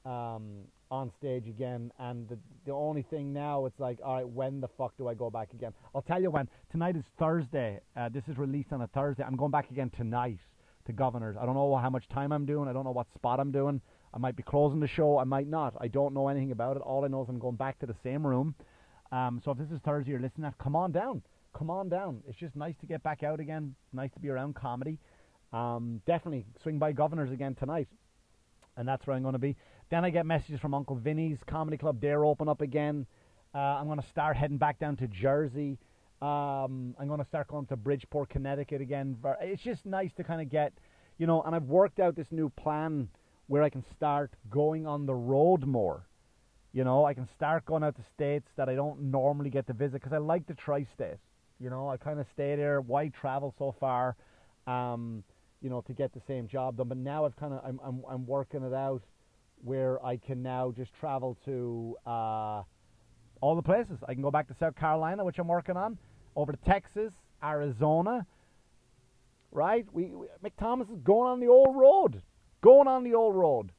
Um, 0.05 0.67
on 0.91 1.11
stage 1.17 1.47
again. 1.47 1.91
And 1.99 2.27
the, 2.29 2.37
the 2.65 2.71
only 2.71 3.01
thing 3.01 3.33
now, 3.33 3.65
it's 3.65 3.79
like, 3.79 3.99
all 4.03 4.15
right, 4.15 4.27
when 4.27 4.61
the 4.61 4.67
fuck 4.67 4.95
do 4.97 5.07
I 5.07 5.13
go 5.13 5.29
back 5.29 5.53
again? 5.53 5.73
I'll 5.93 6.01
tell 6.01 6.21
you 6.21 6.31
when. 6.31 6.47
Tonight 6.71 6.95
is 6.95 7.03
Thursday. 7.17 7.79
Uh, 7.95 8.09
this 8.09 8.23
is 8.27 8.37
released 8.37 8.71
on 8.71 8.81
a 8.81 8.87
Thursday. 8.87 9.23
I'm 9.23 9.35
going 9.35 9.51
back 9.51 9.69
again 9.71 9.89
tonight 9.89 10.39
to 10.85 10.93
Governors. 10.93 11.35
I 11.39 11.45
don't 11.45 11.55
know 11.55 11.75
how 11.75 11.89
much 11.89 12.07
time 12.07 12.31
I'm 12.31 12.45
doing. 12.45 12.69
I 12.69 12.73
don't 12.73 12.85
know 12.85 12.91
what 12.91 13.07
spot 13.13 13.39
I'm 13.39 13.51
doing. 13.51 13.81
I 14.13 14.17
might 14.19 14.35
be 14.35 14.43
closing 14.43 14.79
the 14.79 14.87
show. 14.87 15.17
I 15.17 15.25
might 15.25 15.47
not. 15.47 15.75
I 15.79 15.87
don't 15.87 16.13
know 16.13 16.29
anything 16.29 16.51
about 16.51 16.77
it. 16.77 16.81
All 16.81 17.03
I 17.03 17.07
know 17.07 17.23
is 17.23 17.29
I'm 17.29 17.39
going 17.39 17.57
back 17.57 17.79
to 17.79 17.85
the 17.85 17.95
same 18.03 18.25
room. 18.25 18.55
Um, 19.11 19.41
so 19.43 19.51
if 19.51 19.57
this 19.57 19.71
is 19.71 19.79
Thursday 19.79 20.11
you're 20.11 20.19
listening, 20.19 20.47
at, 20.47 20.57
come 20.57 20.75
on 20.75 20.91
down. 20.91 21.21
Come 21.57 21.69
on 21.69 21.89
down. 21.89 22.21
It's 22.27 22.37
just 22.37 22.55
nice 22.55 22.75
to 22.81 22.85
get 22.85 23.01
back 23.03 23.23
out 23.23 23.39
again. 23.39 23.75
Nice 23.93 24.11
to 24.13 24.19
be 24.19 24.29
around 24.29 24.55
comedy. 24.55 24.99
Um, 25.53 26.01
definitely 26.05 26.45
swing 26.61 26.77
by 26.77 26.91
Governors 26.91 27.31
again 27.31 27.55
tonight. 27.55 27.87
And 28.75 28.87
that's 28.87 29.07
where 29.07 29.15
I'm 29.15 29.23
going 29.23 29.33
to 29.33 29.39
be. 29.39 29.55
Then 29.89 30.05
I 30.05 30.09
get 30.09 30.25
messages 30.25 30.59
from 30.59 30.73
Uncle 30.73 30.95
Vinny's 30.95 31.39
Comedy 31.47 31.77
Club. 31.77 31.99
They're 32.01 32.25
open 32.25 32.47
up 32.47 32.61
again. 32.61 33.05
Uh, 33.55 33.57
I'm 33.57 33.87
going 33.87 33.99
to 33.99 34.07
start 34.07 34.37
heading 34.37 34.57
back 34.57 34.77
down 34.77 34.97
to 34.97 35.07
Jersey. 35.07 35.79
Um, 36.21 36.95
I'm 36.99 37.07
going 37.07 37.19
to 37.19 37.25
start 37.25 37.47
going 37.47 37.65
to 37.67 37.75
Bridgeport, 37.75 38.29
Connecticut 38.29 38.81
again. 38.81 39.17
It's 39.41 39.61
just 39.61 39.85
nice 39.85 40.11
to 40.17 40.23
kind 40.23 40.41
of 40.41 40.49
get, 40.49 40.73
you 41.17 41.25
know, 41.25 41.41
and 41.43 41.55
I've 41.55 41.63
worked 41.63 41.99
out 41.99 42.15
this 42.15 42.31
new 42.31 42.49
plan 42.49 43.07
where 43.47 43.63
I 43.63 43.69
can 43.69 43.83
start 43.95 44.31
going 44.49 44.85
on 44.85 45.05
the 45.05 45.15
road 45.15 45.65
more. 45.65 46.05
You 46.73 46.83
know, 46.83 47.05
I 47.05 47.13
can 47.13 47.27
start 47.35 47.65
going 47.65 47.83
out 47.83 47.95
to 47.95 48.03
states 48.13 48.47
that 48.55 48.69
I 48.69 48.75
don't 48.75 49.11
normally 49.11 49.49
get 49.49 49.67
to 49.67 49.73
visit 49.73 49.93
because 49.93 50.13
I 50.13 50.17
like 50.17 50.45
the 50.45 50.53
tri-state. 50.53 51.17
You 51.59 51.69
know, 51.69 51.89
I 51.89 51.97
kind 51.97 52.19
of 52.19 52.27
stay 52.33 52.55
there. 52.55 52.81
Why 52.81 53.07
travel 53.09 53.53
so 53.57 53.75
far? 53.79 54.15
Um, 54.67 55.23
you 55.61 55.69
know, 55.69 55.81
to 55.81 55.93
get 55.93 56.13
the 56.13 56.21
same 56.27 56.47
job 56.47 56.77
done. 56.77 56.87
But 56.87 56.97
now 56.97 57.25
I've 57.25 57.35
kind 57.35 57.53
of 57.53 57.61
I'm, 57.65 57.79
I'm 57.83 58.03
I'm 58.07 58.27
working 58.27 58.63
it 58.63 58.73
out 58.73 59.01
where 59.63 60.03
I 60.05 60.17
can 60.17 60.43
now 60.43 60.71
just 60.75 60.93
travel 60.99 61.35
to 61.45 61.95
uh, 62.05 62.61
all 63.41 63.55
the 63.55 63.63
places. 63.63 63.97
I 64.07 64.13
can 64.13 64.21
go 64.21 64.31
back 64.31 64.47
to 64.49 64.55
South 64.59 64.75
Carolina, 64.75 65.25
which 65.25 65.39
I'm 65.39 65.47
working 65.47 65.77
on, 65.77 65.97
over 66.35 66.51
to 66.51 66.57
Texas, 66.59 67.11
Arizona. 67.43 68.25
Right? 69.51 69.85
We, 69.91 70.05
we 70.13 70.27
McThomas 70.43 70.91
is 70.93 70.99
going 71.03 71.31
on 71.31 71.39
the 71.39 71.47
old 71.47 71.75
road, 71.75 72.21
going 72.61 72.87
on 72.87 73.03
the 73.03 73.15
old 73.15 73.35
road. 73.35 73.71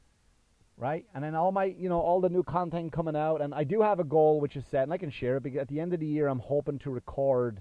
Right? 0.78 1.04
And 1.12 1.24
then 1.24 1.34
all 1.34 1.50
my, 1.50 1.64
you 1.64 1.88
know, 1.88 2.00
all 2.00 2.20
the 2.20 2.28
new 2.28 2.44
content 2.44 2.92
coming 2.92 3.16
out, 3.16 3.40
and 3.40 3.52
I 3.52 3.64
do 3.64 3.82
have 3.82 3.98
a 3.98 4.04
goal 4.04 4.40
which 4.40 4.54
is 4.54 4.64
set, 4.70 4.84
and 4.84 4.92
I 4.92 4.96
can 4.96 5.10
share 5.10 5.38
it 5.38 5.42
because 5.42 5.58
at 5.58 5.68
the 5.68 5.80
end 5.80 5.92
of 5.92 5.98
the 5.98 6.06
year, 6.06 6.28
I'm 6.28 6.38
hoping 6.38 6.78
to 6.80 6.90
record. 6.90 7.60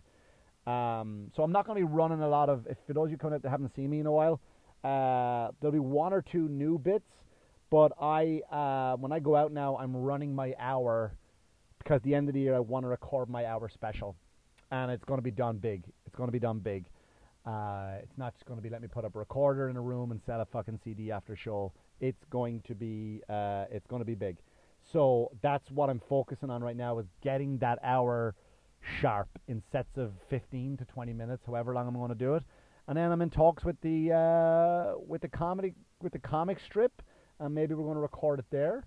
Um, 0.67 1.31
so 1.35 1.41
I'm 1.41 1.51
not 1.51 1.65
going 1.65 1.81
to 1.81 1.87
be 1.87 1.91
running 1.91 2.21
a 2.21 2.29
lot 2.29 2.49
of. 2.49 2.67
If 2.67 2.77
for 2.85 2.93
those 2.93 3.09
you 3.09 3.17
coming 3.17 3.35
out 3.35 3.41
that 3.41 3.49
haven't 3.49 3.75
seen 3.75 3.89
me 3.89 4.01
in 4.01 4.05
a 4.05 4.11
while, 4.11 4.39
uh, 4.83 5.51
there'll 5.59 5.71
be 5.71 5.79
one 5.79 6.13
or 6.13 6.21
two 6.21 6.47
new 6.47 6.77
bits 6.77 7.09
but 7.69 7.91
I, 8.01 8.41
uh, 8.51 8.95
when 8.97 9.11
I 9.11 9.19
go 9.19 9.35
out 9.35 9.51
now, 9.51 9.77
I'm 9.77 9.95
running 9.95 10.33
my 10.33 10.53
hour 10.59 11.13
because 11.79 12.01
the 12.03 12.15
end 12.15 12.29
of 12.29 12.33
the 12.33 12.39
year 12.39 12.55
I 12.55 12.59
want 12.59 12.83
to 12.83 12.87
record 12.87 13.29
my 13.29 13.45
hour 13.45 13.69
special, 13.69 14.15
and 14.71 14.91
it's 14.91 15.03
going 15.03 15.17
to 15.17 15.23
be 15.23 15.31
done 15.31 15.57
big. 15.57 15.83
It's 16.05 16.15
going 16.15 16.27
to 16.27 16.31
be 16.31 16.39
done 16.39 16.59
big. 16.59 16.85
Uh, 17.45 17.95
it's 18.01 18.17
not 18.17 18.33
just 18.35 18.45
going 18.45 18.57
to 18.57 18.63
be 18.63 18.69
let 18.69 18.81
me 18.81 18.87
put 18.87 19.05
up 19.05 19.15
a 19.15 19.19
recorder 19.19 19.69
in 19.69 19.77
a 19.77 19.81
room 19.81 20.11
and 20.11 20.21
sell 20.25 20.41
a 20.41 20.45
fucking 20.45 20.79
CD 20.83 21.11
after 21.11 21.35
show. 21.35 21.73
It's 21.99 22.23
going 22.29 22.61
to 22.67 22.75
be, 22.75 23.21
uh, 23.29 23.65
it's 23.71 23.87
going 23.87 24.01
to 24.01 24.05
be 24.05 24.15
big. 24.15 24.37
So 24.91 25.31
that's 25.41 25.69
what 25.71 25.89
I'm 25.89 26.01
focusing 26.07 26.49
on 26.49 26.63
right 26.63 26.77
now 26.77 26.99
is 26.99 27.07
getting 27.21 27.57
that 27.59 27.79
hour 27.83 28.35
sharp 29.01 29.27
in 29.47 29.61
sets 29.71 29.97
of 29.97 30.13
15 30.29 30.77
to 30.77 30.85
20 30.85 31.13
minutes, 31.13 31.43
however 31.45 31.73
long 31.73 31.87
I'm 31.87 31.95
going 31.95 32.09
to 32.09 32.15
do 32.15 32.35
it. 32.35 32.43
And 32.87 32.97
then 32.97 33.11
I'm 33.11 33.21
in 33.21 33.29
talks 33.29 33.65
with 33.65 33.79
the 33.81 34.13
uh, 34.13 34.97
with 35.05 35.21
the 35.21 35.27
comedy 35.27 35.73
with 36.01 36.13
the 36.13 36.19
comic 36.19 36.59
strip 36.59 37.01
and 37.39 37.53
maybe 37.53 37.73
we're 37.73 37.83
going 37.83 37.95
to 37.95 38.01
record 38.01 38.39
it 38.39 38.45
there. 38.49 38.85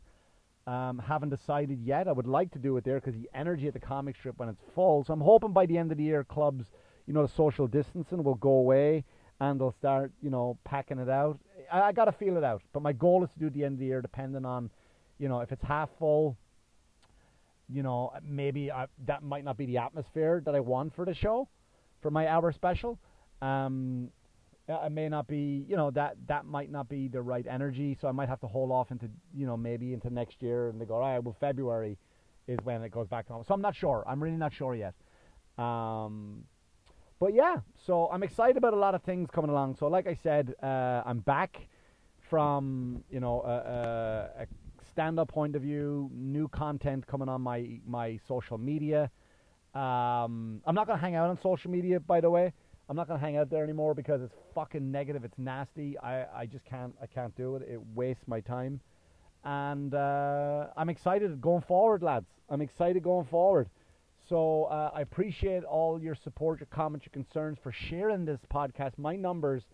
Um, 0.67 0.99
haven't 0.99 1.31
decided 1.31 1.81
yet. 1.83 2.07
I 2.07 2.13
would 2.13 2.27
like 2.27 2.51
to 2.53 2.59
do 2.59 2.77
it 2.77 2.85
there 2.85 3.01
because 3.01 3.15
the 3.15 3.29
energy 3.35 3.67
at 3.67 3.73
the 3.73 3.81
comic 3.81 4.17
strip 4.17 4.39
when 4.39 4.49
it's 4.49 4.63
full. 4.75 5.05
So 5.05 5.13
I'm 5.13 5.21
hoping 5.21 5.53
by 5.53 5.67
the 5.67 5.79
end 5.79 5.91
of 5.91 5.99
the 5.99 6.05
year, 6.05 6.23
clubs, 6.23 6.67
you 7.07 7.15
know, 7.15 7.27
the 7.27 7.33
social 7.33 7.67
distancing 7.67 8.23
will 8.23 8.35
go 8.35 8.51
away 8.51 9.05
and 9.41 9.61
they'll 9.61 9.73
start, 9.73 10.13
you 10.21 10.31
know, 10.31 10.59
packing 10.65 10.99
it 10.99 11.09
out. 11.09 11.39
I, 11.71 11.81
I 11.83 11.93
got 11.93 12.07
to 12.07 12.13
feel 12.13 12.37
it 12.37 12.45
out. 12.45 12.63
But 12.73 12.83
my 12.83 12.93
goal 12.93 13.25
is 13.25 13.31
to 13.35 13.39
do 13.39 13.47
it 13.47 13.55
the 13.55 13.65
end 13.65 13.75
of 13.75 13.79
the 13.81 13.87
year, 13.87 14.03
depending 14.03 14.45
on, 14.45 14.71
you 15.19 15.29
know, 15.29 15.41
if 15.41 15.53
it's 15.53 15.63
half 15.63 15.89
full. 15.99 16.37
You 17.73 17.85
know, 17.85 18.13
maybe 18.27 18.73
I, 18.73 18.87
that 19.07 19.23
might 19.23 19.45
not 19.45 19.57
be 19.57 19.67
the 19.67 19.79
atmosphere 19.79 20.43
that 20.45 20.55
I 20.57 20.61
want 20.61 20.95
for 20.95 21.05
the 21.05 21.15
show, 21.15 21.49
for 22.03 22.11
my 22.11 22.27
hour 22.27 22.51
special. 22.51 22.99
Um, 23.41 24.11
it 24.69 24.93
may 24.93 25.09
not 25.09 25.29
be, 25.29 25.65
you 25.69 25.77
know, 25.77 25.91
that 25.93 26.17
that 26.29 26.47
might 26.47 26.71
not 26.71 26.89
be 26.89 27.09
the 27.09 27.23
right 27.23 27.47
energy. 27.49 27.97
So 28.01 28.09
I 28.09 28.13
might 28.13 28.29
have 28.29 28.41
to 28.41 28.47
hold 28.47 28.71
off 28.71 28.91
into, 28.91 29.09
you 29.35 29.47
know, 29.47 29.57
maybe 29.57 29.93
into 29.93 30.11
next 30.11 30.43
year. 30.43 30.69
And 30.69 30.81
they 30.81 30.85
go, 30.85 30.95
all 30.95 31.01
right, 31.01 31.23
well, 31.23 31.37
February 31.41 31.97
is 32.47 32.59
when 32.65 32.83
it 32.83 32.91
goes 32.91 33.07
back 33.07 33.27
on. 33.31 33.45
So 33.47 33.55
I'm 33.55 33.61
not 33.61 33.77
sure. 33.77 34.05
I'm 34.07 34.23
really 34.23 34.37
not 34.37 34.53
sure 34.53 34.75
yet. 34.75 34.95
Um, 35.59 36.45
but 37.21 37.35
yeah, 37.35 37.57
so 37.87 38.09
I'm 38.11 38.23
excited 38.23 38.57
about 38.57 38.73
a 38.73 38.79
lot 38.79 38.95
of 38.95 39.03
things 39.03 39.29
coming 39.31 39.51
along. 39.51 39.77
So 39.77 39.87
like 39.89 40.07
I 40.07 40.15
said, 40.15 40.55
uh, 40.63 41.03
I'm 41.05 41.19
back 41.21 41.69
from, 42.31 43.05
you 43.11 43.21
know, 43.21 43.43
a, 43.43 43.51
a, 43.51 44.43
a 44.43 44.47
stand-up 44.91 45.29
point 45.29 45.55
of 45.55 45.63
view, 45.63 46.11
new 46.15 46.49
content 46.49 47.07
coming 47.07 47.29
on 47.29 47.43
my 47.43 47.79
my 47.87 48.19
social 48.27 48.57
media. 48.57 49.11
Um, 49.75 50.63
I'm 50.65 50.75
not 50.75 50.87
gonna 50.87 50.99
hang 50.99 51.15
out 51.15 51.29
on 51.29 51.39
social 51.41 51.71
media, 51.71 52.01
by 52.01 52.21
the 52.23 52.31
way. 52.31 52.53
I'm 52.89 52.97
not 52.97 53.07
gonna 53.07 53.21
hang 53.21 53.37
out 53.37 53.51
there 53.51 53.63
anymore 53.63 53.95
because 53.95 54.23
it's 54.23 54.35
fucking 54.55 54.91
negative. 54.91 55.23
It's 55.23 55.39
nasty. 55.39 55.99
I, 55.99 56.25
I 56.35 56.47
just 56.47 56.65
can't 56.65 56.95
I 57.03 57.07
can't 57.07 57.37
do 57.37 57.57
it. 57.57 57.69
It 57.71 57.81
wastes 57.95 58.27
my 58.27 58.41
time, 58.41 58.81
and 59.45 59.95
uh, 59.95 60.69
I'm 60.77 60.89
excited 60.89 61.41
going 61.41 61.63
forward, 61.63 62.03
lads. 62.03 62.27
I'm 62.49 62.63
excited 62.63 63.03
going 63.03 63.27
forward. 63.27 63.69
So 64.31 64.65
uh, 64.67 64.93
I 64.95 65.01
appreciate 65.01 65.65
all 65.65 66.01
your 66.01 66.15
support, 66.15 66.61
your 66.61 66.69
comments, 66.69 67.05
your 67.05 67.13
concerns 67.13 67.59
for 67.61 67.73
sharing 67.73 68.25
this 68.25 68.39
podcast. 68.49 68.93
My 68.97 69.17
numbers 69.17 69.65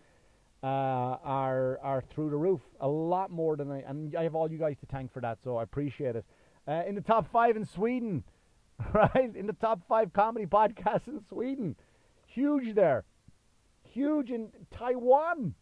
uh, 0.63 0.65
are 0.65 1.79
are 1.83 2.03
through 2.09 2.31
the 2.31 2.37
roof, 2.37 2.61
a 2.81 2.87
lot 2.87 3.29
more 3.29 3.55
than 3.55 3.71
I, 3.71 3.83
and 3.87 4.15
I 4.15 4.23
have 4.23 4.33
all 4.33 4.51
you 4.51 4.57
guys 4.57 4.75
to 4.79 4.87
thank 4.87 5.13
for 5.13 5.21
that. 5.21 5.37
So 5.43 5.57
I 5.57 5.63
appreciate 5.63 6.15
it. 6.15 6.25
Uh, 6.67 6.81
in 6.87 6.95
the 6.95 7.01
top 7.01 7.31
five 7.31 7.55
in 7.55 7.65
Sweden, 7.65 8.23
right? 8.93 9.35
In 9.35 9.45
the 9.45 9.53
top 9.53 9.81
five 9.87 10.11
comedy 10.11 10.47
podcasts 10.47 11.07
in 11.07 11.21
Sweden, 11.29 11.75
huge 12.25 12.73
there, 12.73 13.05
huge 13.83 14.31
in 14.31 14.49
Taiwan. 14.75 15.53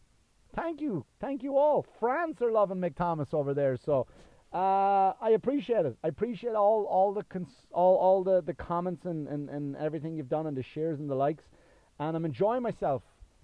Thank 0.54 0.80
you, 0.80 1.04
thank 1.20 1.42
you 1.42 1.58
all. 1.58 1.84
France 2.00 2.40
are 2.40 2.50
loving 2.50 2.78
McThomas 2.78 3.34
over 3.34 3.52
there, 3.52 3.76
so. 3.76 4.06
Uh, 4.56 5.12
I 5.20 5.32
appreciate 5.34 5.84
it. 5.84 5.98
I 6.02 6.08
appreciate 6.08 6.54
all 6.54 6.84
all 6.84 7.12
the 7.12 7.24
cons- 7.24 7.66
all 7.72 7.96
all 7.96 8.24
the, 8.24 8.40
the 8.40 8.54
comments 8.54 9.04
and, 9.04 9.28
and, 9.28 9.50
and 9.50 9.76
everything 9.76 10.16
you've 10.16 10.30
done 10.30 10.46
and 10.46 10.56
the 10.56 10.62
shares 10.62 10.98
and 10.98 11.10
the 11.10 11.14
likes, 11.14 11.44
and 12.00 12.16
I'm 12.16 12.24
enjoying 12.24 12.62
myself 12.62 13.02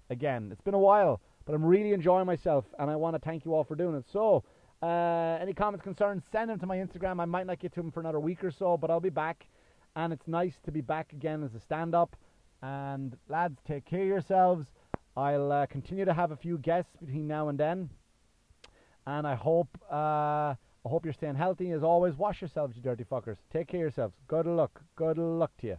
again. 0.09 0.49
It's 0.51 0.61
been 0.61 0.73
a 0.73 0.79
while, 0.79 1.21
but 1.45 1.53
I'm 1.53 1.63
really 1.63 1.93
enjoying 1.93 2.25
myself, 2.25 2.65
and 2.79 2.89
I 2.89 2.95
want 2.95 3.15
to 3.15 3.19
thank 3.19 3.45
you 3.45 3.53
all 3.53 3.63
for 3.63 3.75
doing 3.75 3.95
it. 3.95 4.05
So, 4.11 4.43
uh, 4.81 5.37
any 5.39 5.53
comments, 5.53 5.83
concerns, 5.83 6.23
send 6.31 6.49
them 6.49 6.57
to 6.57 6.65
my 6.65 6.77
Instagram. 6.77 7.21
I 7.21 7.25
might 7.25 7.45
not 7.45 7.59
get 7.59 7.73
to 7.75 7.81
them 7.81 7.91
for 7.91 7.99
another 7.99 8.19
week 8.19 8.43
or 8.43 8.49
so, 8.49 8.75
but 8.75 8.89
I'll 8.89 8.99
be 8.99 9.11
back, 9.11 9.45
and 9.95 10.13
it's 10.13 10.27
nice 10.27 10.55
to 10.65 10.71
be 10.71 10.81
back 10.81 11.13
again 11.13 11.43
as 11.43 11.53
a 11.53 11.59
stand-up. 11.59 12.15
And 12.63 13.15
lads, 13.29 13.59
take 13.67 13.85
care 13.85 14.01
of 14.01 14.07
yourselves. 14.07 14.65
I'll 15.15 15.51
uh, 15.51 15.67
continue 15.67 16.05
to 16.05 16.13
have 16.13 16.31
a 16.31 16.37
few 16.37 16.57
guests 16.57 16.97
between 16.99 17.27
now 17.27 17.49
and 17.49 17.59
then, 17.59 17.91
and 19.05 19.27
I 19.27 19.35
hope. 19.35 19.77
I 20.85 20.89
hope 20.89 21.05
you're 21.05 21.13
staying 21.13 21.35
healthy. 21.35 21.71
As 21.71 21.83
always, 21.83 22.15
wash 22.17 22.41
yourselves, 22.41 22.75
you 22.75 22.81
dirty 22.81 23.05
fuckers. 23.05 23.37
Take 23.51 23.67
care 23.67 23.79
of 23.79 23.95
yourselves. 23.95 24.15
Good 24.27 24.45
luck. 24.45 24.81
Good 24.95 25.17
luck 25.17 25.51
to 25.61 25.67
you. 25.67 25.77